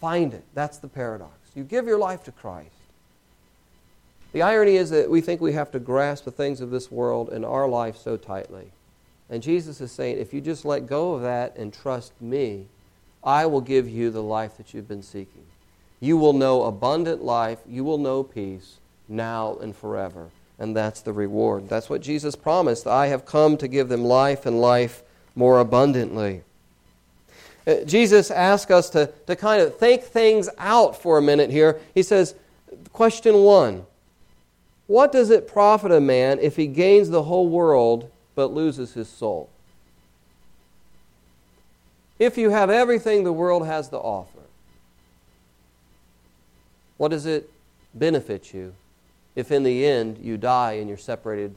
find 0.00 0.34
it. 0.34 0.44
That's 0.54 0.78
the 0.78 0.88
paradox. 0.88 1.32
You 1.54 1.64
give 1.64 1.86
your 1.86 1.98
life 1.98 2.22
to 2.24 2.32
Christ. 2.32 2.70
The 4.32 4.42
irony 4.42 4.76
is 4.76 4.90
that 4.90 5.10
we 5.10 5.20
think 5.20 5.40
we 5.40 5.54
have 5.54 5.70
to 5.72 5.78
grasp 5.78 6.24
the 6.24 6.30
things 6.30 6.60
of 6.60 6.70
this 6.70 6.90
world 6.90 7.30
and 7.30 7.44
our 7.44 7.68
life 7.68 7.96
so 7.96 8.16
tightly. 8.16 8.70
And 9.28 9.42
Jesus 9.42 9.80
is 9.80 9.92
saying, 9.92 10.18
if 10.18 10.32
you 10.32 10.40
just 10.40 10.64
let 10.64 10.86
go 10.86 11.14
of 11.14 11.22
that 11.22 11.56
and 11.56 11.72
trust 11.72 12.12
me, 12.20 12.66
I 13.22 13.46
will 13.46 13.60
give 13.60 13.88
you 13.88 14.10
the 14.10 14.22
life 14.22 14.56
that 14.56 14.72
you've 14.72 14.88
been 14.88 15.02
seeking. 15.02 15.44
You 16.00 16.16
will 16.16 16.32
know 16.32 16.64
abundant 16.64 17.22
life. 17.22 17.58
You 17.68 17.84
will 17.84 17.98
know 17.98 18.22
peace 18.22 18.78
now 19.08 19.56
and 19.60 19.76
forever. 19.76 20.30
And 20.58 20.76
that's 20.76 21.00
the 21.00 21.12
reward. 21.12 21.68
That's 21.68 21.90
what 21.90 22.00
Jesus 22.00 22.36
promised. 22.36 22.86
I 22.86 23.08
have 23.08 23.26
come 23.26 23.56
to 23.58 23.68
give 23.68 23.88
them 23.88 24.04
life 24.04 24.46
and 24.46 24.60
life 24.60 25.02
more 25.34 25.58
abundantly. 25.60 26.42
Uh, 27.66 27.76
Jesus 27.84 28.30
asks 28.30 28.70
us 28.70 28.90
to, 28.90 29.12
to 29.26 29.36
kind 29.36 29.60
of 29.62 29.76
think 29.76 30.02
things 30.02 30.48
out 30.58 31.00
for 31.00 31.18
a 31.18 31.22
minute 31.22 31.50
here. 31.50 31.78
He 31.94 32.02
says, 32.02 32.34
Question 32.92 33.42
one 33.42 33.86
what 34.90 35.12
does 35.12 35.30
it 35.30 35.46
profit 35.46 35.92
a 35.92 36.00
man 36.00 36.40
if 36.40 36.56
he 36.56 36.66
gains 36.66 37.10
the 37.10 37.22
whole 37.22 37.48
world 37.48 38.10
but 38.34 38.52
loses 38.52 38.92
his 38.94 39.08
soul? 39.08 39.48
If 42.18 42.36
you 42.36 42.50
have 42.50 42.70
everything 42.70 43.22
the 43.22 43.32
world 43.32 43.64
has 43.66 43.88
to 43.90 43.96
offer, 43.96 44.40
what 46.96 47.12
does 47.12 47.24
it 47.24 47.48
benefit 47.94 48.52
you 48.52 48.74
if 49.36 49.52
in 49.52 49.62
the 49.62 49.86
end 49.86 50.18
you 50.20 50.36
die 50.36 50.72
and 50.72 50.88
you're 50.88 50.98
separated 50.98 51.54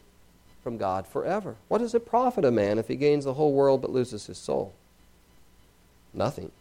from 0.63 0.77
God 0.77 1.07
forever? 1.07 1.55
What 1.69 1.79
does 1.79 1.95
it 1.95 2.05
profit 2.05 2.45
a 2.45 2.51
man 2.51 2.77
if 2.77 2.87
he 2.87 2.95
gains 2.95 3.25
the 3.25 3.33
whole 3.33 3.53
world 3.53 3.81
but 3.81 3.89
loses 3.89 4.27
his 4.27 4.37
soul? 4.37 4.75
Nothing. 6.13 6.51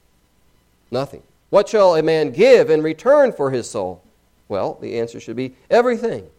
Nothing. 0.90 1.22
What 1.50 1.68
shall 1.68 1.96
a 1.96 2.02
man 2.02 2.30
give 2.30 2.70
in 2.70 2.82
return 2.82 3.30
for 3.30 3.50
his 3.50 3.68
soul? 3.68 4.02
Well, 4.48 4.78
the 4.80 4.98
answer 4.98 5.20
should 5.20 5.36
be 5.36 5.54
everything. 5.68 6.30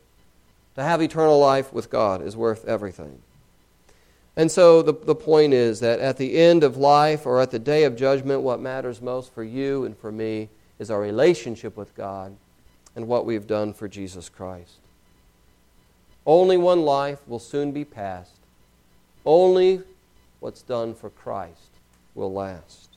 To 0.75 0.84
have 0.84 1.01
eternal 1.01 1.39
life 1.39 1.72
with 1.72 1.89
God 1.89 2.22
is 2.22 2.36
worth 2.36 2.65
everything. 2.65 3.22
And 4.36 4.51
so 4.51 4.82
the, 4.82 4.94
the 4.94 5.15
point 5.15 5.53
is 5.53 5.80
that 5.82 6.00
at 6.00 6.18
the 6.18 6.38
end 6.38 6.63
of 6.63 6.75
life 6.75 7.25
or 7.25 7.39
at 7.39 7.51
the 7.51 7.60
day 7.60 7.84
of 7.84 7.96
judgment, 7.96 8.42
what 8.42 8.60
matters 8.60 9.01
most 9.01 9.34
for 9.34 9.44
you 9.44 9.86
and 9.86 9.96
for 9.96 10.12
me 10.12 10.50
is 10.80 10.89
our 10.89 11.00
relationship 11.00 11.77
with 11.77 11.96
God 11.96 12.36
and 12.96 13.08
what 13.08 13.25
we've 13.25 13.46
done 13.46 13.74
for 13.74 13.88
Jesus 13.88 14.30
Christ. 14.30 14.80
Only 16.25 16.58
one 16.58 16.82
life 16.84 17.20
will 17.27 17.39
soon 17.39 17.72
be 17.72 17.86
passed. 17.86 18.39
Only 19.25 19.82
what's 20.39 20.62
done 20.62 20.96
for 20.96 21.10
Christ 21.10 21.70
will 22.15 22.34
last. 22.34 22.89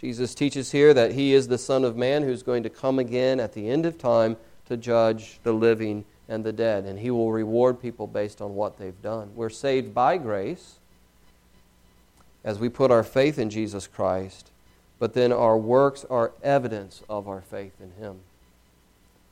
Jesus 0.00 0.34
teaches 0.34 0.70
here 0.70 0.94
that 0.94 1.12
he 1.12 1.34
is 1.34 1.48
the 1.48 1.58
Son 1.58 1.84
of 1.84 1.96
Man 1.96 2.22
who's 2.22 2.42
going 2.42 2.62
to 2.62 2.70
come 2.70 2.98
again 2.98 3.40
at 3.40 3.52
the 3.52 3.68
end 3.68 3.84
of 3.84 3.98
time 3.98 4.36
to 4.66 4.76
judge 4.76 5.40
the 5.42 5.52
living 5.52 6.04
and 6.28 6.44
the 6.44 6.52
dead, 6.52 6.84
and 6.84 6.98
He 6.98 7.10
will 7.10 7.32
reward 7.32 7.80
people 7.80 8.06
based 8.06 8.40
on 8.40 8.54
what 8.54 8.78
they've 8.78 9.00
done. 9.02 9.30
We're 9.34 9.48
saved 9.48 9.94
by 9.94 10.18
grace 10.18 10.76
as 12.44 12.58
we 12.58 12.68
put 12.68 12.90
our 12.90 13.02
faith 13.02 13.38
in 13.38 13.50
Jesus 13.50 13.86
Christ, 13.86 14.50
but 14.98 15.14
then 15.14 15.32
our 15.32 15.56
works 15.56 16.04
are 16.08 16.32
evidence 16.42 17.02
of 17.08 17.28
our 17.28 17.40
faith 17.40 17.74
in 17.80 17.92
Him. 18.02 18.18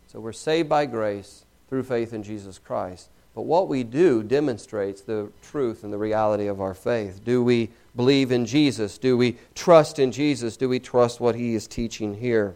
So 0.08 0.20
we're 0.20 0.32
saved 0.32 0.68
by 0.68 0.86
grace 0.86 1.44
through 1.68 1.82
faith 1.82 2.12
in 2.12 2.22
Jesus 2.22 2.58
Christ. 2.58 3.08
But 3.34 3.42
what 3.42 3.68
we 3.68 3.82
do 3.82 4.22
demonstrates 4.22 5.02
the 5.02 5.30
truth 5.42 5.84
and 5.84 5.92
the 5.92 5.98
reality 5.98 6.46
of 6.46 6.62
our 6.62 6.72
faith. 6.72 7.22
Do 7.22 7.44
we 7.44 7.70
believe 7.94 8.32
in 8.32 8.46
Jesus? 8.46 8.96
Do 8.96 9.18
we 9.18 9.36
trust 9.54 9.98
in 9.98 10.10
Jesus? 10.10 10.56
Do 10.56 10.70
we 10.70 10.78
trust 10.78 11.20
what 11.20 11.34
He 11.34 11.54
is 11.54 11.66
teaching 11.66 12.14
here? 12.14 12.54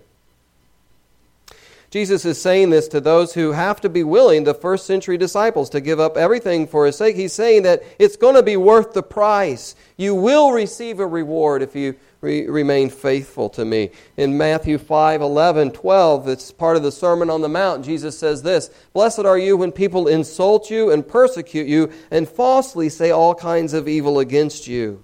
Jesus 1.91 2.25
is 2.25 2.41
saying 2.41 2.71
this 2.71 2.87
to 2.89 3.01
those 3.01 3.35
who 3.35 3.51
have 3.51 3.81
to 3.81 3.89
be 3.89 4.05
willing, 4.05 4.45
the 4.45 4.55
first 4.55 4.87
century 4.87 5.19
disciples, 5.19 5.69
to 5.71 5.81
give 5.81 5.99
up 5.99 6.17
everything 6.17 6.69
for 6.69 6.87
his 6.87 6.97
sake. 6.97 7.17
He's 7.17 7.33
saying 7.33 7.65
that 7.65 7.83
it's 7.99 8.17
going 8.17 8.37
to 8.37 8.45
be 8.45 8.57
worth 8.57 8.93
the 8.93 9.03
price. 9.03 9.75
You 9.97 10.15
will 10.15 10.53
receive 10.53 11.01
a 11.01 11.07
reward 11.07 11.63
if 11.63 11.75
you 11.75 11.97
re- 12.21 12.47
remain 12.47 12.91
faithful 12.91 13.49
to 13.51 13.65
me. 13.65 13.91
In 14.17 14.39
Matthew 14.39 14.79
5 14.79 15.21
11, 15.21 15.73
12, 15.73 16.29
it's 16.29 16.53
part 16.53 16.77
of 16.77 16.85
the 16.85 16.93
Sermon 16.93 17.29
on 17.29 17.41
the 17.41 17.49
Mount. 17.49 17.85
Jesus 17.85 18.17
says 18.17 18.43
this 18.43 18.71
Blessed 18.93 19.21
are 19.21 19.39
you 19.39 19.57
when 19.57 19.73
people 19.73 20.07
insult 20.07 20.71
you 20.71 20.93
and 20.93 21.07
persecute 21.07 21.67
you 21.67 21.91
and 22.13 22.29
falsely 22.29 22.89
say 22.89 23.11
all 23.11 23.35
kinds 23.35 23.73
of 23.73 23.89
evil 23.89 24.21
against 24.21 24.69
you 24.69 25.03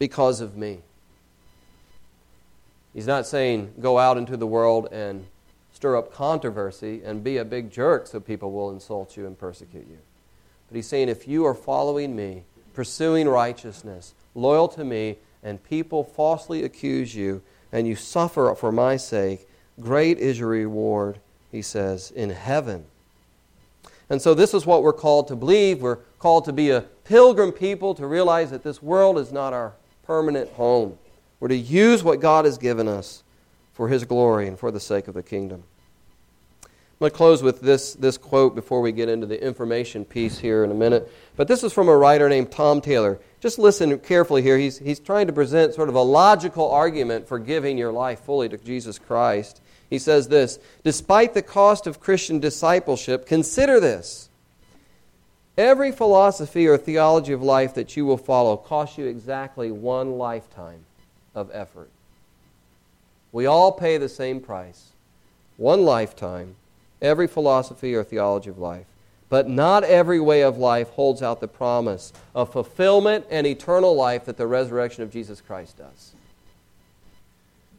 because 0.00 0.40
of 0.40 0.56
me. 0.56 0.80
He's 2.92 3.06
not 3.06 3.28
saying 3.28 3.74
go 3.78 3.96
out 3.96 4.16
into 4.16 4.36
the 4.36 4.46
world 4.46 4.88
and 4.90 5.24
stir 5.76 5.94
up 5.94 6.10
controversy 6.10 7.02
and 7.04 7.22
be 7.22 7.36
a 7.36 7.44
big 7.44 7.70
jerk 7.70 8.06
so 8.06 8.18
people 8.18 8.50
will 8.50 8.70
insult 8.70 9.14
you 9.14 9.26
and 9.26 9.38
persecute 9.38 9.86
you. 9.86 9.98
But 10.68 10.76
he's 10.76 10.86
saying 10.86 11.10
if 11.10 11.28
you 11.28 11.44
are 11.44 11.54
following 11.54 12.16
me, 12.16 12.44
pursuing 12.72 13.28
righteousness, 13.28 14.14
loyal 14.34 14.68
to 14.68 14.84
me, 14.84 15.18
and 15.42 15.62
people 15.62 16.02
falsely 16.02 16.64
accuse 16.64 17.14
you, 17.14 17.42
and 17.72 17.86
you 17.86 17.94
suffer 17.94 18.54
for 18.54 18.72
my 18.72 18.96
sake, 18.96 19.46
great 19.78 20.18
is 20.18 20.38
your 20.38 20.48
reward, 20.48 21.18
he 21.52 21.60
says, 21.60 22.10
in 22.10 22.30
heaven. 22.30 22.86
And 24.08 24.22
so, 24.22 24.32
this 24.32 24.54
is 24.54 24.64
what 24.64 24.82
we're 24.82 24.94
called 24.94 25.28
to 25.28 25.36
believe. 25.36 25.82
We're 25.82 25.98
called 26.18 26.46
to 26.46 26.54
be 26.54 26.70
a 26.70 26.82
pilgrim 27.04 27.52
people, 27.52 27.94
to 27.96 28.06
realize 28.06 28.50
that 28.50 28.62
this 28.62 28.82
world 28.82 29.18
is 29.18 29.30
not 29.30 29.52
our 29.52 29.74
permanent 30.04 30.52
home. 30.52 30.96
We're 31.38 31.48
to 31.48 31.56
use 31.56 32.02
what 32.02 32.20
God 32.20 32.46
has 32.46 32.56
given 32.56 32.88
us 32.88 33.24
for 33.76 33.88
His 33.88 34.04
glory 34.04 34.48
and 34.48 34.58
for 34.58 34.70
the 34.70 34.80
sake 34.80 35.06
of 35.06 35.12
the 35.12 35.22
kingdom. 35.22 35.62
I'm 36.64 36.70
going 37.00 37.10
to 37.10 37.16
close 37.16 37.42
with 37.42 37.60
this, 37.60 37.92
this 37.92 38.16
quote 38.16 38.54
before 38.54 38.80
we 38.80 38.90
get 38.90 39.10
into 39.10 39.26
the 39.26 39.44
information 39.44 40.06
piece 40.06 40.38
here 40.38 40.64
in 40.64 40.70
a 40.70 40.74
minute. 40.74 41.12
But 41.36 41.46
this 41.46 41.62
is 41.62 41.74
from 41.74 41.90
a 41.90 41.96
writer 41.96 42.26
named 42.26 42.50
Tom 42.50 42.80
Taylor. 42.80 43.20
Just 43.38 43.58
listen 43.58 43.98
carefully 43.98 44.40
here. 44.40 44.56
He's, 44.56 44.78
he's 44.78 44.98
trying 44.98 45.26
to 45.26 45.32
present 45.34 45.74
sort 45.74 45.90
of 45.90 45.94
a 45.94 46.00
logical 46.00 46.70
argument 46.70 47.28
for 47.28 47.38
giving 47.38 47.76
your 47.76 47.92
life 47.92 48.20
fully 48.20 48.48
to 48.48 48.56
Jesus 48.56 48.98
Christ. 48.98 49.60
He 49.90 49.98
says 49.98 50.28
this 50.28 50.58
Despite 50.84 51.34
the 51.34 51.42
cost 51.42 51.86
of 51.86 52.00
Christian 52.00 52.40
discipleship, 52.40 53.26
consider 53.26 53.78
this. 53.78 54.30
Every 55.58 55.92
philosophy 55.92 56.66
or 56.66 56.78
theology 56.78 57.34
of 57.34 57.42
life 57.42 57.74
that 57.74 57.94
you 57.94 58.06
will 58.06 58.16
follow 58.16 58.56
costs 58.56 58.96
you 58.96 59.04
exactly 59.04 59.70
one 59.70 60.12
lifetime 60.12 60.86
of 61.34 61.50
effort. 61.52 61.90
We 63.36 63.44
all 63.44 63.70
pay 63.70 63.98
the 63.98 64.08
same 64.08 64.40
price. 64.40 64.92
One 65.58 65.82
lifetime, 65.82 66.56
every 67.02 67.26
philosophy 67.26 67.94
or 67.94 68.02
theology 68.02 68.48
of 68.48 68.56
life. 68.56 68.86
But 69.28 69.46
not 69.46 69.84
every 69.84 70.18
way 70.18 70.40
of 70.40 70.56
life 70.56 70.88
holds 70.88 71.20
out 71.20 71.40
the 71.40 71.46
promise 71.46 72.14
of 72.34 72.50
fulfillment 72.50 73.26
and 73.28 73.46
eternal 73.46 73.94
life 73.94 74.24
that 74.24 74.38
the 74.38 74.46
resurrection 74.46 75.02
of 75.02 75.12
Jesus 75.12 75.42
Christ 75.42 75.76
does. 75.76 76.12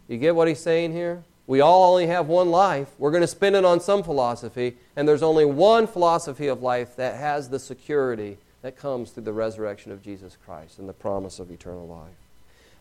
You 0.07 0.19
get 0.19 0.35
what 0.35 0.47
he's 0.47 0.59
saying 0.59 0.91
here? 0.93 1.23
We 1.47 1.59
all 1.59 1.91
only 1.91 2.05
have 2.05 2.27
one 2.27 2.51
life. 2.51 2.89
We're 2.99 3.09
going 3.09 3.21
to 3.21 3.27
spend 3.27 3.55
it 3.55 3.65
on 3.65 3.79
some 3.79 4.03
philosophy, 4.03 4.77
and 4.95 5.07
there's 5.07 5.23
only 5.23 5.45
one 5.45 5.87
philosophy 5.87 6.45
of 6.45 6.61
life 6.61 6.95
that 6.97 7.15
has 7.15 7.49
the 7.49 7.57
security 7.57 8.37
that 8.61 8.77
comes 8.77 9.09
through 9.09 9.23
the 9.23 9.33
resurrection 9.33 9.91
of 9.91 10.03
Jesus 10.03 10.37
Christ 10.45 10.77
and 10.77 10.87
the 10.87 10.93
promise 10.93 11.39
of 11.39 11.49
eternal 11.49 11.87
life. 11.87 12.13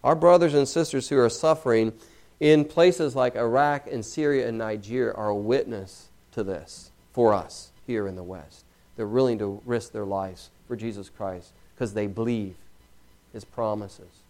Our 0.05 0.15
brothers 0.15 0.53
and 0.53 0.69
sisters 0.69 1.09
who 1.09 1.19
are 1.19 1.31
suffering 1.31 1.95
in 2.41 2.65
places 2.65 3.17
like 3.17 3.37
Iraq 3.37 3.87
and 3.91 4.05
Syria 4.05 4.49
and 4.49 4.59
Nigeria 4.59 5.13
are 5.15 5.29
a 5.29 5.37
witness 5.37 6.09
to 6.33 6.45
this 6.45 6.91
for 7.13 7.33
us 7.33 7.73
here 7.87 8.07
in 8.07 8.17
the 8.17 8.23
West. 8.23 8.65
They're 8.97 9.07
willing 9.07 9.39
to 9.39 9.61
risk 9.65 9.93
their 9.93 10.05
lives 10.05 10.51
for 10.69 10.77
Jesus 10.77 11.09
Christ 11.09 11.53
because 11.75 11.95
they 11.95 12.07
believe 12.07 12.57
his 13.33 13.45
promises. 13.45 14.23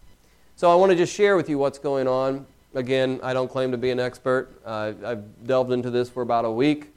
So 0.55 0.71
I 0.71 0.75
want 0.75 0.91
to 0.91 0.95
just 0.95 1.13
share 1.13 1.35
with 1.35 1.49
you 1.49 1.57
what's 1.57 1.79
going 1.79 2.07
on. 2.07 2.45
Again, 2.73 3.19
I 3.23 3.33
don't 3.33 3.49
claim 3.49 3.71
to 3.71 3.77
be 3.77 3.91
an 3.91 3.99
expert. 3.99 4.49
Uh, 4.65 4.93
I've 5.05 5.45
delved 5.45 5.71
into 5.71 5.89
this 5.89 6.09
for 6.09 6.21
about 6.21 6.45
a 6.45 6.51
week 6.51 6.93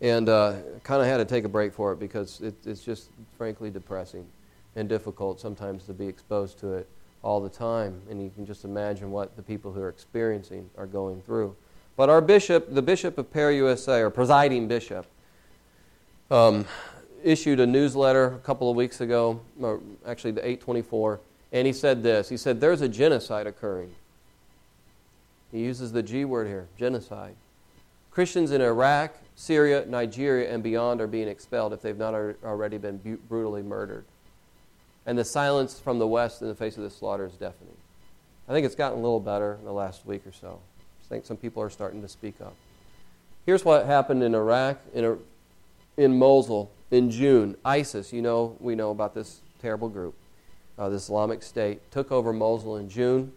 and 0.00 0.28
uh, 0.28 0.54
kind 0.82 1.00
of 1.00 1.06
had 1.06 1.18
to 1.18 1.24
take 1.24 1.44
a 1.44 1.48
break 1.48 1.72
for 1.72 1.92
it 1.92 1.98
because 1.98 2.40
it, 2.40 2.54
it's 2.66 2.84
just 2.84 3.10
frankly 3.38 3.70
depressing 3.70 4.26
and 4.76 4.88
difficult 4.88 5.40
sometimes 5.40 5.84
to 5.84 5.92
be 5.92 6.06
exposed 6.06 6.58
to 6.58 6.74
it 6.74 6.88
all 7.24 7.40
the 7.40 7.48
time. 7.48 8.02
And 8.08 8.22
you 8.22 8.30
can 8.30 8.46
just 8.46 8.64
imagine 8.64 9.10
what 9.10 9.34
the 9.34 9.42
people 9.42 9.72
who 9.72 9.80
are 9.80 9.88
experiencing 9.88 10.70
are 10.78 10.86
going 10.86 11.22
through. 11.22 11.56
But 11.96 12.10
our 12.10 12.20
bishop, 12.20 12.72
the 12.72 12.82
Bishop 12.82 13.18
of 13.18 13.32
PEAR 13.32 13.52
USA, 13.52 14.00
or 14.00 14.10
presiding 14.10 14.68
bishop, 14.68 15.06
um, 16.30 16.66
issued 17.22 17.60
a 17.60 17.66
newsletter 17.66 18.26
a 18.26 18.38
couple 18.38 18.70
of 18.70 18.76
weeks 18.76 19.00
ago, 19.00 19.40
actually 20.06 20.32
the 20.32 20.40
824, 20.40 21.20
and 21.52 21.66
he 21.66 21.72
said 21.72 22.02
this. 22.02 22.28
He 22.28 22.36
said, 22.36 22.60
There's 22.60 22.82
a 22.82 22.88
genocide 22.88 23.46
occurring. 23.46 23.94
He 25.50 25.60
uses 25.60 25.92
the 25.92 26.02
G 26.02 26.24
word 26.24 26.48
here 26.48 26.66
genocide. 26.76 27.36
Christians 28.10 28.50
in 28.50 28.60
Iraq, 28.60 29.16
Syria, 29.36 29.84
Nigeria, 29.86 30.52
and 30.52 30.62
beyond 30.62 31.00
are 31.00 31.06
being 31.06 31.28
expelled 31.28 31.72
if 31.72 31.80
they've 31.80 31.96
not 31.96 32.14
already 32.44 32.78
been 32.78 33.18
brutally 33.28 33.62
murdered. 33.62 34.04
And 35.06 35.18
the 35.18 35.24
silence 35.24 35.78
from 35.78 35.98
the 35.98 36.06
West 36.06 36.42
in 36.42 36.48
the 36.48 36.54
face 36.54 36.76
of 36.76 36.82
this 36.82 36.96
slaughter 36.96 37.26
is 37.26 37.34
deafening. 37.34 37.76
I 38.48 38.52
think 38.52 38.66
it's 38.66 38.74
gotten 38.74 38.98
a 38.98 39.02
little 39.02 39.20
better 39.20 39.54
in 39.58 39.64
the 39.64 39.72
last 39.72 40.06
week 40.06 40.26
or 40.26 40.32
so. 40.32 40.58
I 41.04 41.08
think 41.08 41.26
some 41.26 41.36
people 41.36 41.62
are 41.62 41.70
starting 41.70 42.02
to 42.02 42.08
speak 42.08 42.40
up. 42.40 42.54
Here's 43.46 43.64
what 43.64 43.84
happened 43.86 44.22
in 44.22 44.34
Iraq, 44.34 44.78
in, 44.94 45.18
in 45.96 46.18
Mosul, 46.18 46.70
in 46.90 47.10
June. 47.10 47.56
ISIS, 47.64 48.12
you 48.12 48.22
know, 48.22 48.56
we 48.60 48.74
know 48.74 48.90
about 48.90 49.14
this 49.14 49.40
terrible 49.60 49.88
group, 49.88 50.14
uh, 50.78 50.88
the 50.88 50.96
Islamic 50.96 51.42
State, 51.42 51.90
took 51.90 52.10
over 52.10 52.32
Mosul 52.32 52.76
in 52.76 52.88
June. 52.88 53.32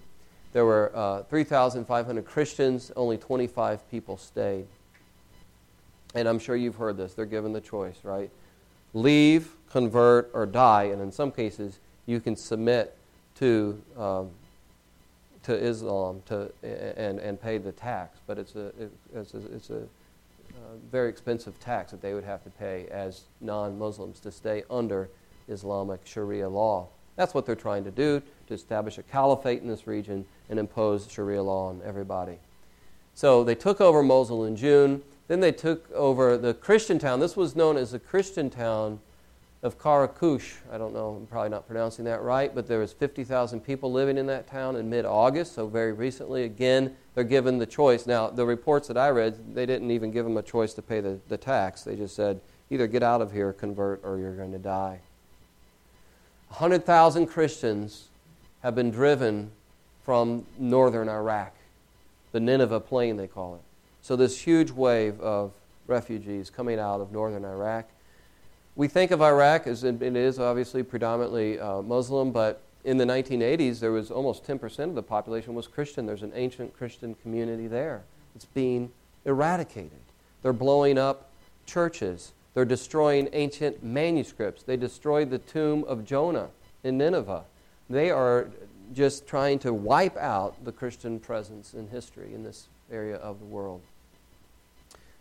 There 0.53 0.65
were 0.65 0.91
uh, 0.95 1.23
3,500 1.23 2.25
Christians, 2.25 2.91
only 2.95 3.17
25 3.17 3.89
people 3.91 4.17
stayed. 4.17 4.65
And 6.15 6.27
I'm 6.27 6.39
sure 6.39 6.55
you've 6.55 6.77
heard 6.77 6.97
this. 6.97 7.13
They're 7.13 7.25
given 7.25 7.51
the 7.51 7.61
choice, 7.61 7.97
right? 8.03 8.29
Leave, 8.93 9.51
convert, 9.71 10.29
or 10.33 10.45
die. 10.45 10.83
And 10.85 11.01
in 11.01 11.11
some 11.11 11.31
cases, 11.31 11.79
you 12.05 12.19
can 12.19 12.35
submit 12.35 12.95
to, 13.35 13.81
um, 13.97 14.29
to 15.43 15.55
Islam 15.55 16.21
to, 16.27 16.51
and, 16.63 17.19
and 17.19 17.41
pay 17.41 17.57
the 17.57 17.71
tax. 17.71 18.19
But 18.25 18.37
it's 18.37 18.55
a, 18.55 18.71
it's 19.13 19.33
a, 19.33 19.37
it's 19.53 19.69
a 19.69 19.83
very 20.91 21.09
expensive 21.09 21.59
tax 21.59 21.91
that 21.91 22.01
they 22.01 22.13
would 22.13 22.23
have 22.23 22.43
to 22.43 22.49
pay 22.49 22.87
as 22.91 23.23
non 23.41 23.77
Muslims 23.77 24.19
to 24.21 24.31
stay 24.31 24.63
under 24.69 25.09
Islamic 25.47 26.01
Sharia 26.05 26.49
law. 26.49 26.87
That's 27.15 27.33
what 27.33 27.45
they're 27.45 27.55
trying 27.55 27.83
to 27.85 27.91
do 27.91 28.21
to 28.47 28.53
establish 28.53 28.97
a 28.97 29.03
caliphate 29.03 29.61
in 29.61 29.67
this 29.67 29.87
region 29.87 30.25
and 30.49 30.59
impose 30.59 31.11
Sharia 31.11 31.41
law 31.41 31.69
on 31.69 31.81
everybody. 31.83 32.37
So 33.13 33.43
they 33.43 33.55
took 33.55 33.81
over 33.81 34.03
Mosul 34.03 34.45
in 34.45 34.55
June. 34.55 35.01
Then 35.27 35.39
they 35.39 35.51
took 35.51 35.91
over 35.91 36.37
the 36.37 36.53
Christian 36.53 36.99
town. 36.99 37.19
This 37.19 37.35
was 37.35 37.55
known 37.55 37.75
as 37.75 37.91
the 37.91 37.99
Christian 37.99 38.49
town 38.49 38.99
of 39.63 39.79
Qaraqosh. 39.79 40.55
I 40.71 40.77
don't 40.77 40.93
know, 40.93 41.15
I'm 41.19 41.25
probably 41.25 41.49
not 41.49 41.67
pronouncing 41.67 42.05
that 42.05 42.21
right, 42.21 42.53
but 42.53 42.67
there 42.67 42.79
was 42.79 42.93
50,000 42.93 43.59
people 43.61 43.91
living 43.91 44.17
in 44.17 44.27
that 44.27 44.47
town 44.47 44.75
in 44.75 44.89
mid-August, 44.89 45.55
so 45.55 45.67
very 45.67 45.93
recently. 45.93 46.43
Again, 46.43 46.95
they're 47.15 47.23
given 47.23 47.57
the 47.57 47.65
choice. 47.65 48.05
Now, 48.05 48.29
the 48.29 48.45
reports 48.45 48.87
that 48.87 48.97
I 48.97 49.09
read, 49.09 49.55
they 49.55 49.65
didn't 49.65 49.91
even 49.91 50.11
give 50.11 50.25
them 50.25 50.37
a 50.37 50.43
choice 50.43 50.73
to 50.75 50.81
pay 50.81 51.01
the, 51.01 51.19
the 51.27 51.37
tax. 51.37 51.83
They 51.83 51.95
just 51.95 52.15
said, 52.15 52.39
either 52.69 52.87
get 52.87 53.01
out 53.01 53.21
of 53.21 53.31
here, 53.31 53.51
convert, 53.53 54.01
or 54.03 54.19
you're 54.19 54.35
going 54.35 54.51
to 54.51 54.59
die. 54.59 54.99
100,000 56.49 57.25
Christians 57.27 58.07
have 58.61 58.75
been 58.75 58.91
driven 58.91 59.51
from 60.03 60.45
northern 60.57 61.09
Iraq, 61.09 61.53
the 62.31 62.39
Nineveh 62.39 62.79
Plain, 62.79 63.17
they 63.17 63.27
call 63.27 63.55
it. 63.55 63.61
So, 64.01 64.15
this 64.15 64.39
huge 64.39 64.71
wave 64.71 65.19
of 65.19 65.51
refugees 65.87 66.49
coming 66.49 66.79
out 66.79 67.01
of 67.01 67.11
northern 67.11 67.43
Iraq. 67.43 67.89
We 68.77 68.87
think 68.87 69.09
of 69.09 69.23
Iraq 69.23 69.65
as 69.65 69.83
it 69.83 70.03
is 70.03 70.37
obviously 70.37 70.83
predominantly 70.83 71.59
uh, 71.59 71.81
Muslim, 71.81 72.31
but 72.31 72.61
in 72.83 72.97
the 72.97 73.05
1980s, 73.05 73.79
there 73.79 73.91
was 73.91 74.11
almost 74.11 74.45
10% 74.45 74.79
of 74.83 74.93
the 74.93 75.01
population 75.01 75.55
was 75.55 75.65
Christian. 75.65 76.05
There's 76.05 76.21
an 76.21 76.31
ancient 76.35 76.77
Christian 76.77 77.15
community 77.15 77.65
there. 77.65 78.03
It's 78.35 78.45
being 78.45 78.91
eradicated. 79.25 79.97
They're 80.43 80.53
blowing 80.53 80.99
up 80.99 81.31
churches. 81.65 82.33
They're 82.53 82.65
destroying 82.65 83.29
ancient 83.33 83.83
manuscripts. 83.83 84.61
They 84.61 84.77
destroyed 84.77 85.31
the 85.31 85.39
tomb 85.39 85.83
of 85.85 86.05
Jonah 86.05 86.49
in 86.83 86.99
Nineveh. 86.99 87.45
They 87.89 88.11
are 88.11 88.47
just 88.93 89.25
trying 89.25 89.57
to 89.59 89.73
wipe 89.73 90.17
out 90.17 90.63
the 90.63 90.71
Christian 90.71 91.19
presence 91.19 91.73
in 91.73 91.87
history 91.87 92.31
in 92.31 92.43
this 92.43 92.67
area 92.91 93.15
of 93.15 93.39
the 93.39 93.45
world. 93.45 93.81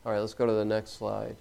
All 0.05 0.13
right, 0.13 0.21
let's 0.21 0.35
go 0.35 0.45
to 0.45 0.53
the 0.53 0.65
next 0.65 0.91
slide. 0.99 1.37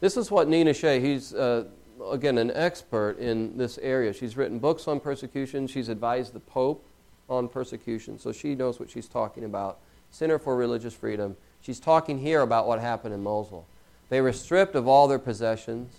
This 0.00 0.16
is 0.16 0.30
what 0.30 0.48
Nina 0.48 0.74
Shea, 0.74 1.00
he's 1.00 1.34
uh, 1.34 1.64
again 2.10 2.38
an 2.38 2.50
expert 2.52 3.18
in 3.18 3.56
this 3.56 3.78
area. 3.78 4.12
She's 4.12 4.36
written 4.36 4.58
books 4.58 4.86
on 4.86 5.00
persecution, 5.00 5.66
she's 5.66 5.88
advised 5.88 6.32
the 6.32 6.40
Pope 6.40 6.84
on 7.28 7.48
persecution, 7.48 8.18
so 8.18 8.32
she 8.32 8.54
knows 8.54 8.78
what 8.78 8.90
she's 8.90 9.08
talking 9.08 9.44
about. 9.44 9.78
Center 10.10 10.38
for 10.38 10.56
Religious 10.56 10.94
Freedom. 10.94 11.36
She's 11.60 11.80
talking 11.80 12.18
here 12.18 12.42
about 12.42 12.66
what 12.66 12.80
happened 12.80 13.14
in 13.14 13.22
Mosul. 13.22 13.66
They 14.08 14.20
were 14.20 14.32
stripped 14.32 14.74
of 14.74 14.86
all 14.86 15.08
their 15.08 15.18
possessions. 15.18 15.92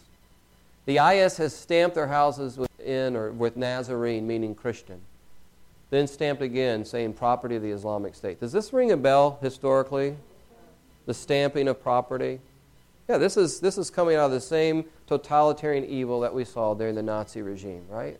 The 0.86 0.98
IS 0.98 1.38
has 1.38 1.54
stamped 1.54 1.96
their 1.96 2.08
houses 2.08 2.58
within 2.58 3.16
or 3.16 3.32
with 3.32 3.58
Nazarene, 3.58 4.26
meaning 4.26 4.56
Christian. 4.56 5.02
Then 5.90 6.08
stamped 6.08 6.42
again, 6.42 6.86
saying 6.86 7.14
property 7.14 7.56
of 7.56 7.62
the 7.62 7.72
Islamic 7.72 8.16
State. 8.16 8.40
Does 8.40 8.52
this 8.52 8.72
ring 8.72 8.92
a 8.92 8.98
bell 8.98 9.40
historically? 9.42 10.16
The 11.06 11.14
stamping 11.14 11.68
of 11.68 11.82
property? 11.82 12.40
Yeah, 13.08 13.18
this 13.18 13.38
is, 13.38 13.60
this 13.60 13.78
is 13.78 13.90
coming 13.90 14.16
out 14.16 14.26
of 14.26 14.32
the 14.32 14.42
same 14.42 14.86
totalitarian 15.08 15.86
evil 15.86 16.20
that 16.22 16.34
we 16.34 16.44
saw 16.44 16.74
during 16.74 16.96
the 16.96 17.04
Nazi 17.04 17.42
regime, 17.42 17.86
right? 17.90 18.20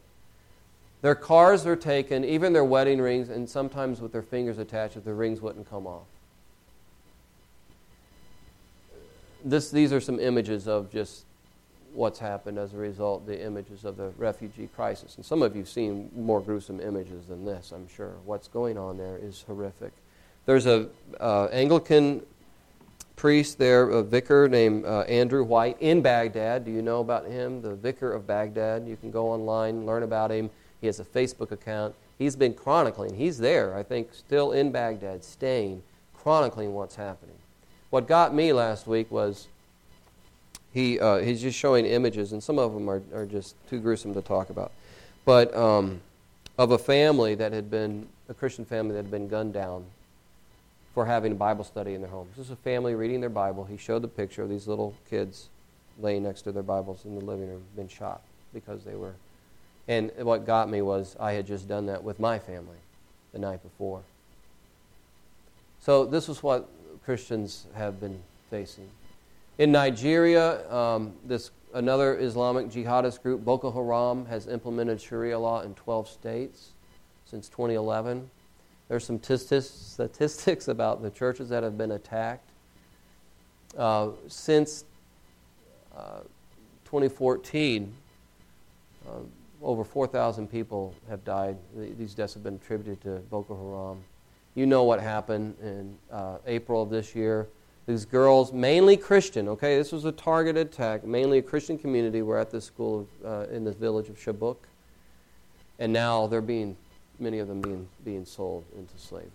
Their 1.02 1.16
cars 1.16 1.66
were 1.66 1.76
taken, 1.76 2.24
even 2.24 2.54
their 2.54 2.64
wedding 2.64 3.00
rings, 3.00 3.30
and 3.30 3.50
sometimes 3.50 4.02
with 4.02 4.12
their 4.12 4.22
fingers 4.22 4.58
attached, 4.58 4.96
if 4.96 5.04
the 5.04 5.14
rings 5.14 5.42
wouldn't 5.42 5.70
come 5.70 5.86
off. 5.86 6.06
this, 9.50 9.72
these 9.72 9.94
are 9.94 10.02
some 10.02 10.20
images 10.20 10.68
of 10.68 10.92
just 10.92 11.26
what's 11.94 12.20
happened 12.20 12.60
as 12.60 12.74
a 12.74 12.78
result, 12.78 13.26
the 13.26 13.44
images 13.44 13.86
of 13.86 13.98
the 13.98 14.10
refugee 14.18 14.70
crisis. 14.76 15.16
And 15.16 15.26
some 15.26 15.42
of 15.42 15.56
you 15.56 15.62
have 15.62 15.70
seen 15.70 16.12
more 16.16 16.42
gruesome 16.42 16.80
images 16.80 17.28
than 17.28 17.46
this, 17.46 17.72
I'm 17.72 17.88
sure. 17.88 18.14
What's 18.26 18.48
going 18.48 18.78
on 18.78 18.98
there 18.98 19.18
is 19.18 19.44
horrific. 19.48 19.92
There's 20.46 20.66
a 20.66 20.90
uh, 21.20 21.48
Anglican 21.52 22.22
priest 23.18 23.58
there, 23.58 23.90
a 23.90 24.02
vicar 24.02 24.48
named 24.48 24.86
uh, 24.86 25.02
Andrew 25.02 25.44
White 25.44 25.76
in 25.82 26.02
Baghdad. 26.02 26.64
Do 26.64 26.72
you 26.72 26.82
know 26.82 27.02
about 27.02 27.26
him? 27.26 27.62
The 27.62 27.76
vicar 27.76 28.14
of 28.14 28.26
Baghdad. 28.26 28.88
You 28.88 28.96
can 28.96 29.12
go 29.12 29.28
online, 29.28 29.86
learn 29.86 30.04
about 30.04 30.32
him. 30.32 30.50
He 30.80 30.88
has 30.88 31.02
a 31.02 31.04
Facebook 31.04 31.52
account. 31.52 31.96
He's 32.18 32.36
been 32.36 32.54
chronicling. 32.54 33.16
He's 33.16 33.38
there, 33.38 33.76
I 33.76 33.84
think, 33.84 34.14
still 34.14 34.54
in 34.54 34.72
Baghdad, 34.72 35.24
staying, 35.24 35.84
chronicling 36.14 36.74
what's 36.74 36.96
happening. 36.96 37.36
What 37.90 38.08
got 38.08 38.34
me 38.34 38.54
last 38.54 38.88
week 38.88 39.12
was 39.12 39.48
he, 40.74 41.00
uh, 41.00 41.18
he's 41.18 41.42
just 41.42 41.58
showing 41.58 41.86
images, 41.86 42.34
and 42.34 42.42
some 42.42 42.60
of 42.60 42.74
them 42.74 42.88
are, 42.88 43.02
are 43.14 43.26
just 43.26 43.56
too 43.68 43.80
gruesome 43.80 44.14
to 44.14 44.22
talk 44.22 44.52
about. 44.52 44.72
But 45.26 45.56
um, 45.56 46.02
of 46.58 46.72
a 46.72 46.78
family 46.78 47.34
that 47.36 47.52
had 47.52 47.72
been, 47.72 48.08
a 48.30 48.34
Christian 48.34 48.64
family 48.64 48.94
that 48.94 49.04
had 49.04 49.12
been 49.12 49.28
gunned 49.28 49.54
down 49.54 49.86
for 50.98 51.06
having 51.06 51.32
a 51.32 51.36
Bible 51.36 51.64
study 51.64 51.94
in 51.94 52.02
their 52.02 52.10
home. 52.10 52.28
This 52.36 52.48
is 52.48 52.52
a 52.52 52.56
family 52.56 52.96
reading 52.96 53.22
their 53.22 53.30
Bible. 53.30 53.66
He 53.66 53.78
showed 53.78 54.02
the 54.02 54.08
picture 54.08 54.42
of 54.42 54.50
these 54.50 54.68
little 54.68 54.96
kids 55.08 55.50
laying 56.00 56.24
next 56.24 56.42
to 56.42 56.52
their 56.52 56.64
Bibles 56.64 57.06
in 57.06 57.14
the 57.14 57.24
living 57.24 57.48
room, 57.48 57.62
been 57.76 57.88
shot 57.88 58.24
because 58.52 58.84
they 58.84 58.96
were. 58.96 59.14
And 59.88 60.12
what 60.18 60.48
got 60.48 60.72
me 60.72 60.82
was 60.82 61.16
I 61.20 61.34
had 61.34 61.46
just 61.46 61.68
done 61.68 61.86
that 61.86 62.04
with 62.04 62.20
my 62.20 62.40
family 62.40 62.80
the 63.32 63.38
night 63.38 63.62
before. 63.62 64.02
So 65.82 66.04
this 66.04 66.28
was 66.28 66.42
what 66.42 66.68
Christians 67.06 67.68
have 67.76 68.00
been 68.00 68.20
facing. 68.50 68.90
In 69.60 69.72
Nigeria, 69.72 70.68
um, 70.74 71.14
this 71.24 71.52
another 71.76 72.18
Islamic 72.18 72.72
jihadist 72.72 73.22
group, 73.22 73.46
Boko 73.46 73.70
Haram, 73.70 74.26
has 74.26 74.48
implemented 74.48 75.00
Sharia 75.00 75.38
law 75.38 75.62
in 75.62 75.76
12 75.76 76.10
states 76.10 76.72
since 77.28 77.50
2011. 77.50 78.32
There's 78.90 79.06
some 79.06 79.22
statistics 79.22 80.68
about 80.68 81.02
the 81.02 81.10
churches 81.10 81.50
that 81.50 81.64
have 81.64 81.78
been 81.78 81.92
attacked. 81.92 82.50
Uh, 83.78 84.10
since 84.28 84.86
uh, 85.96 86.22
2014, 86.86 87.94
uh, 89.08 89.12
over 89.62 89.84
4,000 89.84 90.48
people 90.50 90.94
have 91.10 91.24
died. 91.26 91.58
These 91.76 92.14
deaths 92.14 92.34
have 92.36 92.44
been 92.44 92.56
attributed 92.56 93.02
to 93.02 93.22
Boko 93.30 93.56
Haram. 93.56 94.04
You 94.56 94.66
know 94.66 94.84
what 94.84 95.00
happened 95.02 95.56
in 95.62 95.98
uh, 96.12 96.38
April 96.46 96.82
of 96.82 96.90
this 96.90 97.16
year. 97.16 97.48
These 97.88 98.06
girls, 98.06 98.52
mainly 98.52 98.98
Christian, 98.98 99.48
okay, 99.48 99.78
this 99.78 99.92
was 99.92 100.04
a 100.06 100.12
targeted 100.12 100.68
attack, 100.68 101.06
mainly 101.06 101.38
a 101.38 101.42
Christian 101.42 101.78
community, 101.78 102.22
were 102.22 102.38
at 102.38 102.52
this 102.52 102.66
school 102.66 103.08
of, 103.24 103.50
uh, 103.50 103.54
in 103.54 103.64
the 103.64 103.72
village 103.72 104.10
of 104.10 104.18
Chibok. 104.18 104.58
And 105.80 105.94
now 105.94 106.28
they're 106.28 106.42
being, 106.42 106.76
many 107.20 107.40
of 107.40 107.48
them 107.48 107.62
being, 107.62 107.88
being 108.04 108.26
sold 108.26 108.64
into 108.78 108.98
slavery. 108.98 109.32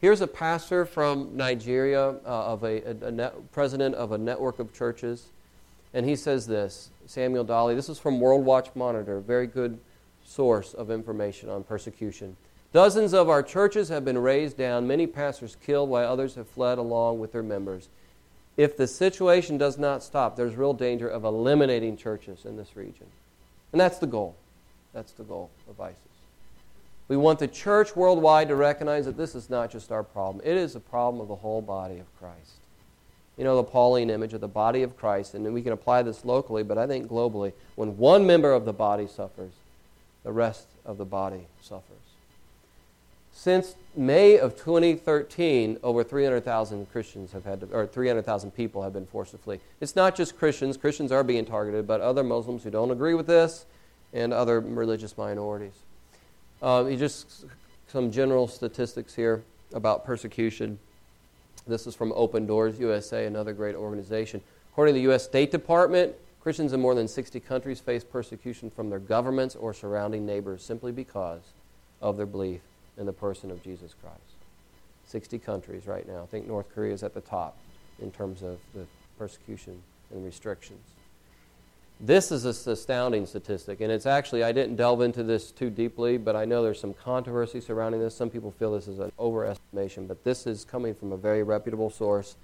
Here's 0.00 0.20
a 0.20 0.26
pastor 0.26 0.84
from 0.84 1.36
Nigeria, 1.36 2.08
uh, 2.10 2.16
of 2.24 2.64
a, 2.64 2.82
a, 2.82 3.06
a 3.06 3.10
net, 3.12 3.52
president 3.52 3.94
of 3.94 4.12
a 4.12 4.18
network 4.18 4.58
of 4.58 4.72
churches, 4.72 5.28
and 5.94 6.04
he 6.08 6.16
says 6.16 6.46
this 6.46 6.90
Samuel 7.06 7.44
Dali, 7.44 7.76
this 7.76 7.88
is 7.88 7.98
from 7.98 8.20
World 8.20 8.44
Watch 8.44 8.70
Monitor, 8.74 9.20
very 9.20 9.46
good 9.46 9.78
source 10.24 10.74
of 10.74 10.90
information 10.90 11.48
on 11.48 11.62
persecution. 11.62 12.36
Dozens 12.72 13.12
of 13.12 13.28
our 13.28 13.42
churches 13.42 13.90
have 13.90 14.04
been 14.04 14.18
razed 14.18 14.56
down, 14.56 14.86
many 14.86 15.06
pastors 15.06 15.56
killed, 15.64 15.90
while 15.90 16.10
others 16.10 16.34
have 16.36 16.48
fled 16.48 16.78
along 16.78 17.20
with 17.20 17.32
their 17.32 17.42
members. 17.42 17.88
If 18.56 18.76
the 18.76 18.86
situation 18.86 19.58
does 19.58 19.78
not 19.78 20.02
stop, 20.02 20.36
there's 20.36 20.56
real 20.56 20.74
danger 20.74 21.08
of 21.08 21.24
eliminating 21.24 21.96
churches 21.96 22.44
in 22.44 22.56
this 22.56 22.76
region. 22.76 23.06
And 23.72 23.80
that's 23.80 23.98
the 23.98 24.06
goal. 24.06 24.36
That's 24.92 25.12
the 25.12 25.24
goal 25.24 25.50
of 25.68 25.80
ISIS. 25.80 25.96
We 27.08 27.16
want 27.16 27.38
the 27.38 27.48
church 27.48 27.96
worldwide 27.96 28.48
to 28.48 28.56
recognize 28.56 29.04
that 29.06 29.16
this 29.16 29.34
is 29.34 29.50
not 29.50 29.70
just 29.70 29.92
our 29.92 30.02
problem, 30.02 30.44
it 30.44 30.56
is 30.56 30.74
a 30.76 30.80
problem 30.80 31.20
of 31.20 31.28
the 31.28 31.36
whole 31.36 31.60
body 31.60 31.98
of 31.98 32.06
Christ. 32.18 32.52
You 33.36 33.44
know, 33.44 33.56
the 33.56 33.64
Pauline 33.64 34.10
image 34.10 34.34
of 34.34 34.40
the 34.40 34.48
body 34.48 34.82
of 34.82 34.96
Christ, 34.96 35.34
and 35.34 35.52
we 35.52 35.62
can 35.62 35.72
apply 35.72 36.02
this 36.02 36.24
locally, 36.24 36.62
but 36.62 36.78
I 36.78 36.86
think 36.86 37.08
globally, 37.08 37.52
when 37.76 37.96
one 37.96 38.26
member 38.26 38.52
of 38.52 38.64
the 38.64 38.72
body 38.72 39.06
suffers, 39.06 39.52
the 40.22 40.32
rest 40.32 40.66
of 40.84 40.98
the 40.98 41.04
body 41.04 41.46
suffers. 41.60 41.96
Since 43.32 43.74
May 43.96 44.38
of 44.38 44.56
2013, 44.56 45.78
over 45.82 46.04
300,000 46.04 46.90
Christians 46.92 47.32
have 47.32 47.44
had 47.44 47.60
to, 47.60 47.66
or 47.74 47.86
300,000 47.86 48.50
people 48.52 48.82
have 48.82 48.92
been 48.92 49.06
forced 49.06 49.32
to 49.32 49.38
flee. 49.38 49.58
It's 49.80 49.96
not 49.96 50.14
just 50.14 50.38
Christians. 50.38 50.76
Christians 50.76 51.10
are 51.10 51.24
being 51.24 51.46
targeted, 51.46 51.86
but 51.86 52.02
other 52.02 52.22
Muslims 52.22 52.62
who 52.62 52.70
don't 52.70 52.90
agree 52.90 53.14
with 53.14 53.26
this 53.26 53.64
and 54.12 54.32
other 54.32 54.60
religious 54.60 55.16
minorities. 55.16 55.74
Uh, 56.60 56.90
just 56.92 57.44
some 57.88 58.10
general 58.10 58.46
statistics 58.46 59.14
here 59.14 59.42
about 59.72 60.04
persecution. 60.04 60.78
This 61.66 61.86
is 61.86 61.94
from 61.94 62.12
Open 62.14 62.46
Doors 62.46 62.78
USA, 62.78 63.26
another 63.26 63.52
great 63.52 63.74
organization. 63.74 64.40
According 64.72 64.94
to 64.94 64.98
the 64.98 65.02
U.S. 65.04 65.24
State 65.24 65.50
Department, 65.50 66.14
Christians 66.40 66.72
in 66.72 66.80
more 66.80 66.94
than 66.94 67.06
60 67.06 67.38
countries 67.40 67.80
face 67.80 68.02
persecution 68.02 68.70
from 68.70 68.90
their 68.90 68.98
governments 68.98 69.54
or 69.54 69.72
surrounding 69.72 70.26
neighbors 70.26 70.64
simply 70.64 70.90
because 70.90 71.42
of 72.00 72.16
their 72.16 72.26
belief 72.26 72.60
in 72.98 73.06
the 73.06 73.12
person 73.12 73.50
of 73.50 73.62
Jesus 73.62 73.94
Christ. 74.02 74.18
60 75.06 75.38
countries 75.38 75.86
right 75.86 76.06
now. 76.08 76.22
I 76.22 76.26
think 76.26 76.46
North 76.46 76.66
Korea 76.74 76.94
is 76.94 77.02
at 77.02 77.14
the 77.14 77.20
top 77.20 77.56
in 78.00 78.10
terms 78.10 78.42
of 78.42 78.58
the 78.74 78.86
persecution 79.18 79.80
and 80.10 80.24
restrictions. 80.24 80.84
This 82.04 82.32
is 82.32 82.44
an 82.44 82.72
astounding 82.72 83.26
statistic, 83.26 83.80
and 83.80 83.92
it's 83.92 84.06
actually, 84.06 84.42
I 84.42 84.50
didn't 84.50 84.74
delve 84.74 85.02
into 85.02 85.22
this 85.22 85.52
too 85.52 85.70
deeply, 85.70 86.18
but 86.18 86.34
I 86.34 86.44
know 86.44 86.60
there's 86.60 86.80
some 86.80 86.94
controversy 86.94 87.60
surrounding 87.60 88.00
this. 88.00 88.12
Some 88.12 88.28
people 88.28 88.50
feel 88.50 88.72
this 88.72 88.88
is 88.88 88.98
an 88.98 89.12
overestimation, 89.20 90.08
but 90.08 90.24
this 90.24 90.44
is 90.44 90.64
coming 90.64 90.96
from 90.96 91.12
a 91.12 91.16
very 91.16 91.44
reputable 91.44 91.90
source. 91.90 92.34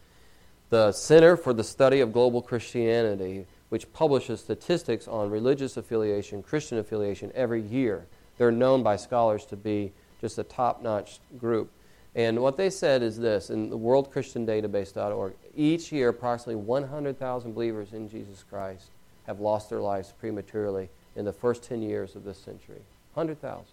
The 0.71 0.93
Center 0.93 1.37
for 1.37 1.53
the 1.53 1.65
Study 1.65 1.99
of 1.99 2.13
Global 2.13 2.41
Christianity, 2.41 3.49
which 3.69 3.93
publishes 3.93 4.39
statistics 4.39 5.09
on 5.09 5.29
religious 5.29 5.77
affiliation, 5.77 6.41
Christian 6.41 6.79
affiliation 6.79 7.33
every 7.35 7.63
year. 7.63 8.07
They're 8.37 8.53
known 8.53 8.85
by 8.85 8.95
scholars 8.95 9.45
to 9.47 9.57
be 9.57 9.91
just 10.21 10.39
a 10.39 10.45
top 10.45 10.83
notch 10.83 11.19
group. 11.37 11.73
And 12.15 12.39
what 12.39 12.57
they 12.57 12.71
said 12.71 13.03
is 13.03 13.19
this 13.19 13.51
in 13.51 13.71
the 13.71 13.79
worldchristiandatabase.org 13.79 15.35
each 15.57 15.91
year, 15.91 16.11
approximately 16.11 16.63
100,000 16.63 17.53
believers 17.55 17.93
in 17.93 18.09
Jesus 18.09 18.45
Christ 18.49 18.91
have 19.29 19.39
lost 19.39 19.71
their 19.71 19.81
lives 19.81 20.13
prematurely 20.19 20.89
in 21.15 21.25
the 21.25 21.33
first 21.33 21.63
10 21.63 21.83
years 21.83 22.17
of 22.17 22.25
this 22.25 22.39
century. 22.39 22.81
100,000 23.15 23.65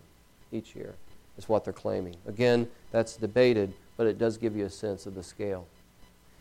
each 0.52 0.76
year 0.76 0.94
is 1.38 1.50
what 1.50 1.64
they're 1.64 1.74
claiming. 1.74 2.16
Again, 2.28 2.70
that's 2.92 3.16
debated, 3.16 3.74
but 3.98 4.06
it 4.06 4.20
does 4.20 4.38
give 4.38 4.56
you 4.56 4.66
a 4.66 4.70
sense 4.70 5.06
of 5.06 5.16
the 5.16 5.24
scale. 5.24 5.66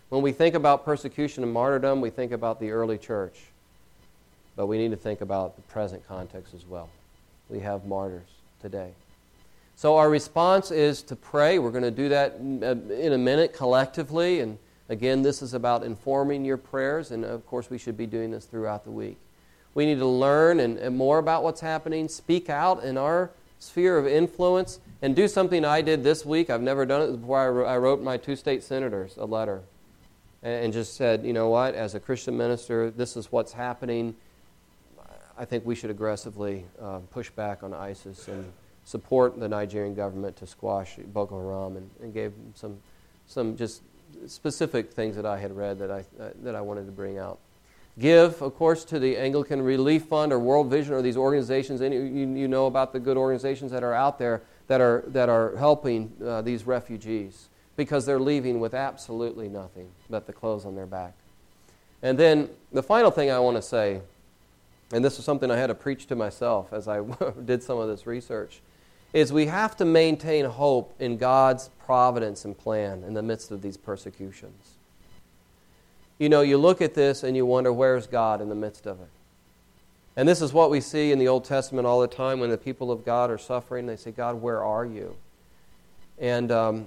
When 0.09 0.21
we 0.21 0.33
think 0.33 0.55
about 0.55 0.85
persecution 0.85 1.45
and 1.45 1.53
martyrdom, 1.53 2.01
we 2.01 2.11
think 2.11 2.33
about 2.33 2.61
the 2.61 2.73
early 2.73 2.99
church, 2.99 3.41
but 4.57 4.67
we 4.67 4.79
need 4.79 4.91
to 4.91 4.97
think 4.97 5.21
about 5.21 5.57
the 5.57 5.63
present 5.63 6.07
context 6.07 6.53
as 6.53 6.67
well. 6.67 6.91
We 7.49 7.61
have 7.61 7.87
martyrs 7.87 8.29
today. 8.61 8.91
So 9.77 9.97
our 9.97 10.11
response 10.11 10.71
is 10.71 11.03
to 11.03 11.17
pray. 11.17 11.59
We're 11.59 11.71
going 11.71 11.85
to 11.85 11.91
do 11.91 12.09
that 12.09 12.37
in 12.37 13.13
a 13.13 13.19
minute 13.19 13.53
collectively. 13.53 14.41
And 14.41 14.59
again, 14.89 15.23
this 15.23 15.43
is 15.43 15.55
about 15.55 15.83
informing 15.83 16.45
your 16.45 16.57
prayers. 16.57 17.11
And 17.11 17.25
of 17.25 17.47
course, 17.47 17.71
we 17.71 17.79
should 17.79 17.97
be 17.97 18.07
doing 18.07 18.31
this 18.31 18.45
throughout 18.47 18.85
the 18.85 18.91
week. 18.91 19.19
We 19.75 19.87
need 19.87 19.99
to 19.99 20.07
learn 20.07 20.61
and, 20.61 20.79
and 20.79 20.97
more 20.97 21.19
about 21.19 21.43
what's 21.43 21.61
happening, 21.61 22.09
speak 22.09 22.49
out 22.49 22.85
in 22.85 22.97
our 22.97 23.31
sphere 23.59 23.99
of 23.99 24.07
influence, 24.07 24.79
and 25.03 25.17
do 25.17 25.27
something 25.27 25.65
I 25.65 25.83
did 25.83 26.05
this 26.05 26.25
week. 26.25 26.51
I've 26.51 26.63
never 26.63 26.87
done 26.87 27.03
it 27.03 27.21
before. 27.21 27.41
I 27.41 27.49
wrote, 27.49 27.67
I 27.67 27.77
wrote 27.77 28.03
my 28.03 28.17
two 28.17 28.37
state 28.37 28.63
senators 28.63 29.17
a 29.17 29.25
letter 29.25 29.63
and, 30.43 30.67
and 30.67 30.73
just 30.73 30.95
said, 30.95 31.25
you 31.25 31.33
know 31.33 31.49
what, 31.49 31.75
as 31.75 31.95
a 31.95 32.01
Christian 32.01 32.37
minister, 32.37 32.91
this 32.91 33.17
is 33.17 33.33
what's 33.33 33.53
happening. 33.53 34.15
I 35.37 35.45
think 35.45 35.67
we 35.67 35.75
should 35.75 35.91
aggressively 35.91 36.65
uh, 36.81 37.01
push 37.11 37.31
back 37.31 37.65
on 37.65 37.75
ISIS 37.75 38.29
and 38.29 38.53
support 38.85 39.41
the 39.41 39.49
Nigerian 39.49 39.95
government 39.95 40.37
to 40.37 40.47
squash 40.47 40.97
Boko 41.13 41.41
Haram 41.41 41.77
and, 41.77 41.91
and 42.01 42.15
gave 42.15 42.33
some, 42.55 42.79
some 43.27 43.57
just 43.57 43.83
specific 44.27 44.93
things 44.93 45.17
that 45.17 45.27
I 45.27 45.39
had 45.39 45.57
read 45.57 45.79
that 45.79 45.91
I, 45.91 46.01
uh, 46.21 46.31
that 46.43 46.55
I 46.55 46.61
wanted 46.61 46.87
to 46.87 46.93
bring 46.93 47.19
out. 47.19 47.39
Give, 47.99 48.41
of 48.43 48.57
course, 48.57 48.85
to 48.87 48.99
the 48.99 49.17
Anglican 49.17 49.63
Relief 49.63 50.05
Fund 50.05 50.33
or 50.33 50.39
World 50.39 50.69
Vision 50.69 50.95
or 50.95 51.03
these 51.03 51.17
organizations. 51.17 51.81
Any, 51.81 51.97
you, 51.97 52.35
you 52.35 52.49
know 52.49 52.67
about 52.67 52.93
the 52.93 52.99
good 52.99 53.17
organizations 53.17 53.71
that 53.71 53.85
are 53.85 53.95
out 53.95 54.19
there 54.19 54.43
that 54.67 54.81
are, 54.81 55.05
that 55.09 55.29
are 55.29 55.57
helping 55.57 56.13
uh, 56.25 56.43
these 56.43 56.67
refugees 56.67 57.49
because 57.77 58.07
they're 58.07 58.21
leaving 58.21 58.61
with 58.61 58.75
absolutely 58.75 59.49
nothing 59.49 59.89
but 60.11 60.27
the 60.27 60.33
clothes 60.33 60.65
on 60.65 60.75
their 60.75 60.87
back. 60.87 61.13
And 62.03 62.19
then 62.19 62.51
the 62.73 62.83
final 62.83 63.11
thing 63.11 63.31
I 63.31 63.39
want 63.39 63.57
to 63.57 63.63
say, 63.63 64.01
and 64.93 65.05
this 65.05 65.19
is 65.19 65.25
something 65.25 65.51
I 65.51 65.57
had 65.57 65.69
to 65.69 65.75
preach 65.75 66.07
to 66.07 66.17
myself 66.17 66.73
as 66.73 66.89
I 66.89 67.01
did 67.45 67.63
some 67.63 67.79
of 67.79 67.89
this 67.89 68.07
research, 68.07 68.61
is 69.15 69.33
we 69.33 69.47
have 69.47 69.77
to 69.77 69.85
maintain 69.85 70.45
hope 70.45 70.93
in 70.99 71.17
God's 71.17 71.71
providence 71.87 72.45
and 72.45 72.59
plan 72.59 73.05
in 73.05 73.15
the 73.15 73.23
midst 73.23 73.53
of 73.53 73.63
these 73.63 73.77
persecutions. 73.77 74.73
You 76.19 76.29
know, 76.29 76.43
you 76.43 76.59
look 76.59 76.83
at 76.83 76.95
this 76.95 77.23
and 77.23 77.37
you 77.37 77.47
wonder, 77.47 77.73
where's 77.73 78.09
God 78.09 78.41
in 78.41 78.49
the 78.49 78.55
midst 78.57 78.87
of 78.87 79.01
it? 79.01 79.09
And 80.17 80.29
this 80.29 80.43
is 80.43 80.53
what 80.53 80.69
we 80.69 80.81
see 80.81 81.13
in 81.13 81.19
the 81.21 81.29
Old 81.29 81.45
Testament 81.45 81.87
all 81.87 82.01
the 82.01 82.09
time 82.09 82.41
when 82.41 82.51
the 82.51 82.59
people 82.59 82.91
of 82.91 83.05
God 83.05 83.31
are 83.31 83.39
suffering. 83.39 83.87
They 83.87 83.97
say, 83.97 84.11
God, 84.11 84.43
where 84.43 84.63
are 84.63 84.85
you? 84.85 85.17
And 86.19 86.51
um, 86.51 86.87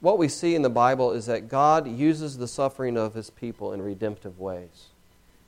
what 0.00 0.18
we 0.18 0.28
see 0.28 0.54
in 0.54 0.62
the 0.62 0.70
Bible 0.70 1.12
is 1.12 1.26
that 1.26 1.48
God 1.48 1.88
uses 1.88 2.38
the 2.38 2.48
suffering 2.48 2.96
of 2.96 3.14
his 3.14 3.30
people 3.30 3.72
in 3.72 3.82
redemptive 3.82 4.38
ways. 4.38 4.86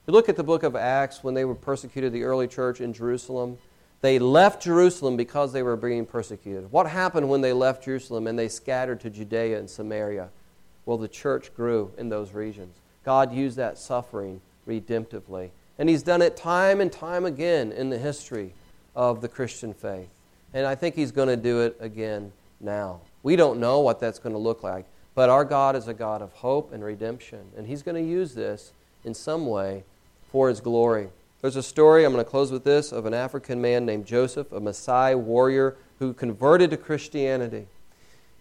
You 0.07 0.13
look 0.13 0.29
at 0.29 0.37
the 0.37 0.45
book 0.45 0.65
of 0.65 0.75
Acts 0.75 1.23
when 1.23 1.35
they 1.35 1.45
were 1.45 1.55
persecuted, 1.55 2.13
the 2.13 2.25
early 2.25 2.49
church 2.49 2.81
in 2.81 2.93
Jerusalem. 2.93 3.59
They 4.01 4.19
left 4.19 4.63
Jerusalem 4.63 5.17
because 5.17 5.53
they 5.53 5.63
were 5.63 5.77
being 5.77 6.07
persecuted. 6.07 6.71
What 6.71 6.89
happened 6.89 7.29
when 7.29 7.41
they 7.41 7.53
left 7.53 7.85
Jerusalem 7.85 8.27
and 8.27 8.39
they 8.39 8.49
scattered 8.49 9.01
to 9.01 9.11
Judea 9.11 9.59
and 9.59 9.69
Samaria? 9.69 10.29
Well, 10.87 10.99
the 10.99 11.09
church 11.09 11.55
grew 11.55 11.93
in 11.99 12.09
those 12.09 12.33
regions. 12.33 12.77
God 13.05 13.33
used 13.33 13.57
that 13.57 13.77
suffering 13.77 14.41
redemptively. 14.67 15.51
And 15.79 15.89
He's 15.89 16.03
done 16.03 16.23
it 16.23 16.37
time 16.37 16.81
and 16.81 16.93
time 16.93 17.25
again 17.25 17.73
in 17.73 17.91
the 17.91 17.99
history 17.99 18.53
of 18.95 19.21
the 19.21 19.29
Christian 19.29 19.75
faith. 19.75 20.09
And 20.55 20.67
I 20.67 20.75
think 20.75 20.95
He's 20.95 21.13
going 21.13 21.29
to 21.29 21.37
do 21.37 21.61
it 21.63 21.77
again 21.81 22.33
now. 22.61 23.01
We 23.23 23.37
don't 23.37 23.59
know 23.59 23.81
what 23.81 24.01
that's 24.01 24.19
going 24.19 24.35
to 24.35 24.39
look 24.39 24.63
like, 24.63 24.87
but 25.15 25.29
our 25.29 25.45
God 25.45 25.75
is 25.75 25.89
a 25.89 25.95
God 25.95 26.23
of 26.23 26.33
hope 26.33 26.73
and 26.73 26.85
redemption. 26.85 27.41
And 27.57 27.67
He's 27.67 27.83
going 27.83 28.03
to 28.03 28.11
use 28.11 28.35
this 28.35 28.73
in 29.05 29.15
some 29.15 29.47
way 29.47 29.85
for 30.31 30.49
His 30.49 30.61
glory. 30.61 31.09
There's 31.41 31.55
a 31.55 31.63
story, 31.63 32.05
I'm 32.05 32.13
going 32.13 32.25
to 32.25 32.29
close 32.29 32.51
with 32.51 32.65
this, 32.65 32.91
of 32.91 33.07
an 33.07 33.15
African 33.15 33.61
man 33.61 33.87
named 33.87 34.07
Joseph, 34.07 34.51
a 34.51 34.61
Maasai 34.61 35.17
warrior 35.17 35.77
who 36.01 36.13
converted 36.13 36.71
to 36.71 36.77
Christianity. 36.77 37.69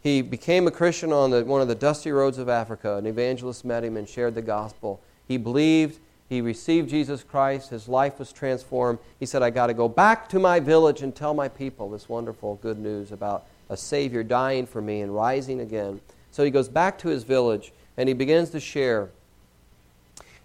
He 0.02 0.24
became 0.24 0.66
a 0.66 0.72
Christian 0.72 1.14
on 1.14 1.30
the, 1.30 1.46
one 1.46 1.62
of 1.62 1.68
the 1.68 1.76
dusty 1.76 2.12
roads 2.12 2.40
of 2.40 2.50
Africa. 2.50 2.96
An 2.96 3.06
evangelist 3.06 3.64
met 3.64 3.84
him 3.84 3.98
and 3.98 4.10
shared 4.10 4.34
the 4.34 4.42
gospel. 4.42 5.00
He 5.28 5.38
believed, 5.38 6.00
he 6.28 6.42
received 6.42 6.90
Jesus 6.90 7.24
Christ, 7.24 7.70
his 7.70 7.88
life 7.88 8.18
was 8.18 8.32
transformed. 8.32 8.98
He 9.20 9.28
said, 9.28 9.44
I 9.44 9.52
got 9.52 9.68
to 9.68 9.76
go 9.76 9.88
back 9.88 10.28
to 10.30 10.40
my 10.40 10.60
village 10.60 11.04
and 11.04 11.16
tell 11.16 11.36
my 11.36 11.50
people 11.50 11.92
this 11.92 12.10
wonderful 12.10 12.56
good 12.64 12.80
news 12.80 13.12
about 13.12 13.46
a 13.70 13.78
Savior 13.78 14.24
dying 14.24 14.66
for 14.66 14.82
me 14.82 15.02
and 15.02 15.14
rising 15.14 15.60
again. 15.60 16.02
So 16.32 16.44
he 16.44 16.50
goes 16.50 16.68
back 16.68 16.98
to 17.00 17.10
his 17.10 17.24
village 17.24 17.74
and 17.96 18.10
he 18.10 18.14
begins 18.14 18.50
to 18.52 18.60
share. 18.60 19.10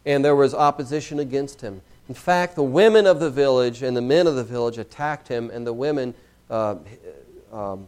And 0.05 0.23
there 0.23 0.37
was 0.37 0.53
opposition 0.53 1.19
against 1.19 1.62
him. 1.62 1.81
In 2.12 2.16
fact, 2.16 2.57
the 2.57 2.62
women 2.62 3.07
of 3.07 3.20
the 3.20 3.31
village 3.31 3.83
and 3.83 3.96
the 3.96 4.03
men 4.03 4.27
of 4.27 4.37
the 4.37 4.44
village 4.44 4.77
attacked 4.77 5.29
him, 5.29 5.48
and 5.48 5.66
the 5.66 5.72
women 5.72 6.12
uh, 6.51 6.75
um, 7.51 7.87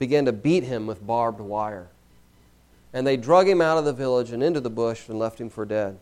began 0.00 0.24
to 0.24 0.32
beat 0.32 0.64
him 0.64 0.88
with 0.88 1.06
barbed 1.06 1.38
wire. 1.38 1.86
And 2.92 3.06
they 3.06 3.16
drug 3.16 3.48
him 3.48 3.60
out 3.60 3.78
of 3.78 3.84
the 3.84 3.92
village 3.92 4.32
and 4.32 4.42
into 4.42 4.58
the 4.58 4.70
bush 4.70 5.08
and 5.08 5.20
left 5.20 5.40
him 5.40 5.48
for 5.48 5.64
dead. 5.64 6.00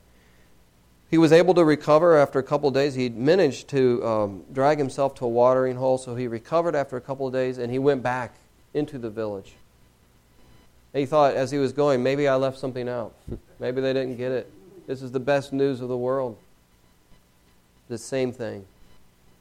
He 1.11 1.19
was 1.19 1.31
able 1.31 1.53
to 1.53 1.63
recover 1.63 2.17
after 2.17 2.39
a 2.39 2.43
couple 2.43 2.71
of 2.71 2.75
days. 2.75 2.95
He 2.95 3.11
managed 3.11 3.69
to 3.69 4.03
um, 4.03 4.45
drag 4.51 4.79
himself 4.79 5.15
to 5.17 5.27
a 5.27 5.29
watering 5.29 5.77
hole, 5.77 5.99
so 5.99 6.15
he 6.15 6.27
recovered 6.27 6.75
after 6.75 6.97
a 6.97 7.03
couple 7.03 7.27
of 7.27 7.35
days, 7.35 7.59
and 7.59 7.71
he 7.71 7.79
went 7.79 8.03
back 8.03 8.35
into 8.73 8.97
the 8.97 9.11
village. 9.11 9.57
And 10.95 11.01
he 11.01 11.05
thought, 11.05 11.35
as 11.35 11.51
he 11.51 11.59
was 11.59 11.75
going, 11.75 12.03
maybe 12.03 12.29
I 12.29 12.37
left 12.37 12.57
something 12.57 12.89
out. 12.89 13.15
maybe 13.61 13.83
they 13.83 13.93
didn't 13.93 14.17
get 14.17 14.33
it. 14.33 14.51
This 14.87 15.03
is 15.03 15.13
the 15.13 15.21
best 15.21 15.53
news 15.53 15.83
of 15.83 15.91
the 15.91 15.99
world. 15.99 16.39
The 17.89 17.99
same 17.99 18.33
thing. 18.33 18.67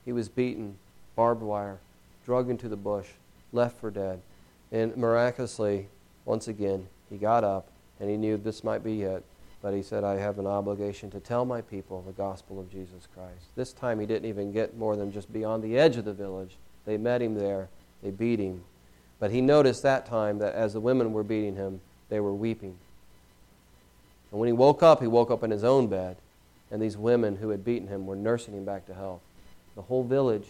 He 0.05 0.13
was 0.13 0.29
beaten, 0.29 0.77
barbed 1.15 1.43
wire, 1.43 1.79
drugged 2.25 2.49
into 2.49 2.69
the 2.69 2.77
bush, 2.77 3.07
left 3.51 3.79
for 3.79 3.91
dead. 3.91 4.21
And 4.71 4.95
miraculously, 4.97 5.87
once 6.25 6.47
again, 6.47 6.87
he 7.09 7.17
got 7.17 7.43
up 7.43 7.67
and 7.99 8.09
he 8.09 8.17
knew 8.17 8.37
this 8.37 8.63
might 8.63 8.83
be 8.83 9.03
it. 9.03 9.23
But 9.61 9.73
he 9.73 9.81
said, 9.81 10.03
I 10.03 10.17
have 10.17 10.39
an 10.39 10.47
obligation 10.47 11.09
to 11.11 11.19
tell 11.19 11.43
my 11.43 11.61
people 11.61 12.03
the 12.03 12.11
gospel 12.11 12.59
of 12.59 12.71
Jesus 12.71 13.07
Christ. 13.13 13.45
This 13.55 13.73
time 13.73 13.99
he 13.99 14.05
didn't 14.05 14.29
even 14.29 14.51
get 14.51 14.77
more 14.77 14.95
than 14.95 15.11
just 15.11 15.33
beyond 15.33 15.63
the 15.63 15.77
edge 15.77 15.97
of 15.97 16.05
the 16.05 16.13
village. 16.13 16.55
They 16.85 16.97
met 16.97 17.21
him 17.21 17.33
there, 17.33 17.67
they 18.03 18.11
beat 18.11 18.39
him. 18.39 18.63
But 19.19 19.31
he 19.31 19.41
noticed 19.41 19.81
that 19.83 20.05
time 20.05 20.37
that 20.39 20.53
as 20.53 20.73
the 20.73 20.79
women 20.79 21.11
were 21.11 21.23
beating 21.23 21.55
him, 21.55 21.81
they 22.09 22.19
were 22.19 22.33
weeping. 22.33 22.77
And 24.31 24.39
when 24.39 24.47
he 24.47 24.53
woke 24.53 24.83
up, 24.83 25.01
he 25.01 25.07
woke 25.07 25.31
up 25.31 25.43
in 25.43 25.51
his 25.51 25.63
own 25.63 25.87
bed, 25.87 26.17
and 26.71 26.81
these 26.81 26.97
women 26.97 27.37
who 27.37 27.49
had 27.49 27.63
beaten 27.63 27.87
him 27.87 28.05
were 28.05 28.15
nursing 28.15 28.53
him 28.53 28.65
back 28.65 28.85
to 28.87 28.93
health. 28.93 29.21
The 29.75 29.81
whole 29.83 30.03
village 30.03 30.47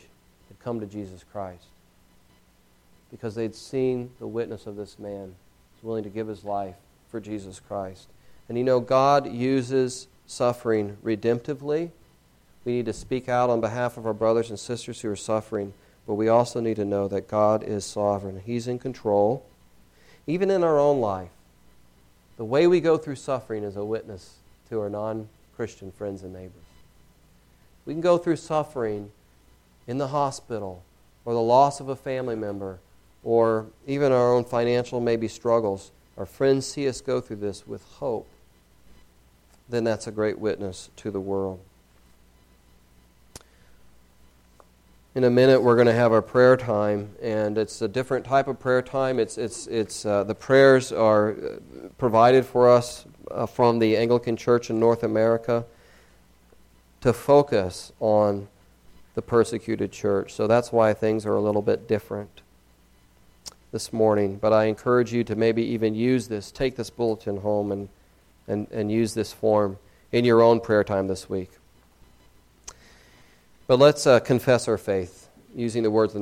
had 0.47 0.59
come 0.59 0.79
to 0.79 0.85
Jesus 0.85 1.23
Christ 1.31 1.65
because 3.11 3.35
they'd 3.35 3.55
seen 3.55 4.11
the 4.19 4.27
witness 4.27 4.65
of 4.65 4.75
this 4.75 4.99
man 4.99 5.35
who's 5.75 5.83
willing 5.83 6.03
to 6.03 6.09
give 6.09 6.27
his 6.27 6.43
life 6.43 6.75
for 7.09 7.19
Jesus 7.19 7.59
Christ. 7.59 8.07
And 8.49 8.57
you 8.57 8.63
know, 8.63 8.79
God 8.79 9.31
uses 9.31 10.07
suffering 10.25 10.97
redemptively. 11.03 11.91
We 12.65 12.73
need 12.73 12.85
to 12.85 12.93
speak 12.93 13.29
out 13.29 13.49
on 13.49 13.61
behalf 13.61 13.97
of 13.97 14.05
our 14.05 14.13
brothers 14.13 14.49
and 14.49 14.59
sisters 14.59 15.01
who 15.01 15.09
are 15.09 15.15
suffering, 15.15 15.73
but 16.05 16.15
we 16.15 16.27
also 16.27 16.59
need 16.59 16.75
to 16.75 16.85
know 16.85 17.07
that 17.07 17.27
God 17.27 17.63
is 17.63 17.85
sovereign. 17.85 18.41
He's 18.45 18.67
in 18.67 18.79
control. 18.79 19.45
Even 20.25 20.51
in 20.51 20.63
our 20.63 20.77
own 20.77 20.99
life, 20.99 21.29
the 22.35 22.43
way 22.43 22.67
we 22.67 22.81
go 22.81 22.97
through 22.97 23.15
suffering 23.15 23.63
is 23.63 23.77
a 23.77 23.85
witness 23.85 24.35
to 24.69 24.79
our 24.81 24.89
non 24.89 25.29
Christian 25.57 25.91
friends 25.91 26.21
and 26.21 26.31
neighbors. 26.31 26.53
We 27.85 27.93
can 27.93 28.01
go 28.01 28.19
through 28.19 28.35
suffering 28.35 29.11
in 29.87 29.97
the 29.97 30.09
hospital 30.09 30.83
or 31.25 31.33
the 31.33 31.41
loss 31.41 31.79
of 31.79 31.89
a 31.89 31.95
family 31.95 32.35
member 32.35 32.79
or 33.23 33.65
even 33.87 34.11
our 34.11 34.33
own 34.33 34.45
financial 34.45 35.01
maybe 35.01 35.27
struggles, 35.27 35.91
our 36.15 36.27
friends 36.27 36.65
see 36.65 36.87
us 36.87 37.01
go 37.01 37.19
through 37.19 37.37
this 37.37 37.65
with 37.67 37.83
hope, 37.95 38.27
then 39.67 39.83
that's 39.83 40.05
a 40.05 40.11
great 40.11 40.37
witness 40.37 40.91
to 40.95 41.09
the 41.09 41.19
world. 41.19 41.59
In 45.15 45.23
a 45.23 45.29
minute, 45.31 45.61
we're 45.61 45.75
going 45.75 45.87
to 45.87 45.93
have 45.93 46.11
our 46.11 46.21
prayer 46.21 46.55
time, 46.55 47.09
and 47.19 47.57
it's 47.57 47.81
a 47.81 47.87
different 47.87 48.23
type 48.23 48.47
of 48.47 48.59
prayer 48.59 48.83
time. 48.83 49.19
It's, 49.19 49.39
it's, 49.39 49.65
it's, 49.65 50.05
uh, 50.05 50.23
the 50.23 50.35
prayers 50.35 50.91
are 50.91 51.31
uh, 51.31 51.87
provided 51.97 52.45
for 52.45 52.69
us 52.69 53.05
uh, 53.31 53.45
from 53.45 53.79
the 53.79 53.97
Anglican 53.97 54.35
Church 54.35 54.69
in 54.69 54.79
North 54.79 55.03
America 55.03 55.65
to 57.01 57.13
focus 57.13 57.91
on 57.99 58.47
the 59.15 59.21
persecuted 59.21 59.91
church. 59.91 60.33
So 60.33 60.47
that's 60.47 60.71
why 60.71 60.93
things 60.93 61.25
are 61.25 61.35
a 61.35 61.41
little 61.41 61.61
bit 61.61 61.87
different 61.87 62.41
this 63.71 63.91
morning, 63.91 64.37
but 64.37 64.53
I 64.53 64.65
encourage 64.65 65.11
you 65.11 65.23
to 65.25 65.35
maybe 65.35 65.63
even 65.63 65.93
use 65.93 66.27
this, 66.27 66.51
take 66.51 66.75
this 66.75 66.89
bulletin 66.89 67.37
home 67.37 67.71
and, 67.71 67.89
and, 68.47 68.67
and 68.71 68.91
use 68.91 69.13
this 69.13 69.33
form 69.33 69.77
in 70.11 70.23
your 70.23 70.41
own 70.41 70.59
prayer 70.59 70.83
time 70.83 71.07
this 71.07 71.29
week. 71.29 71.51
But 73.67 73.79
let's 73.79 74.07
uh, 74.07 74.19
confess 74.21 74.67
our 74.67 74.77
faith 74.77 75.27
using 75.53 75.83
the 75.83 75.91
words 75.91 76.13
of 76.13 76.21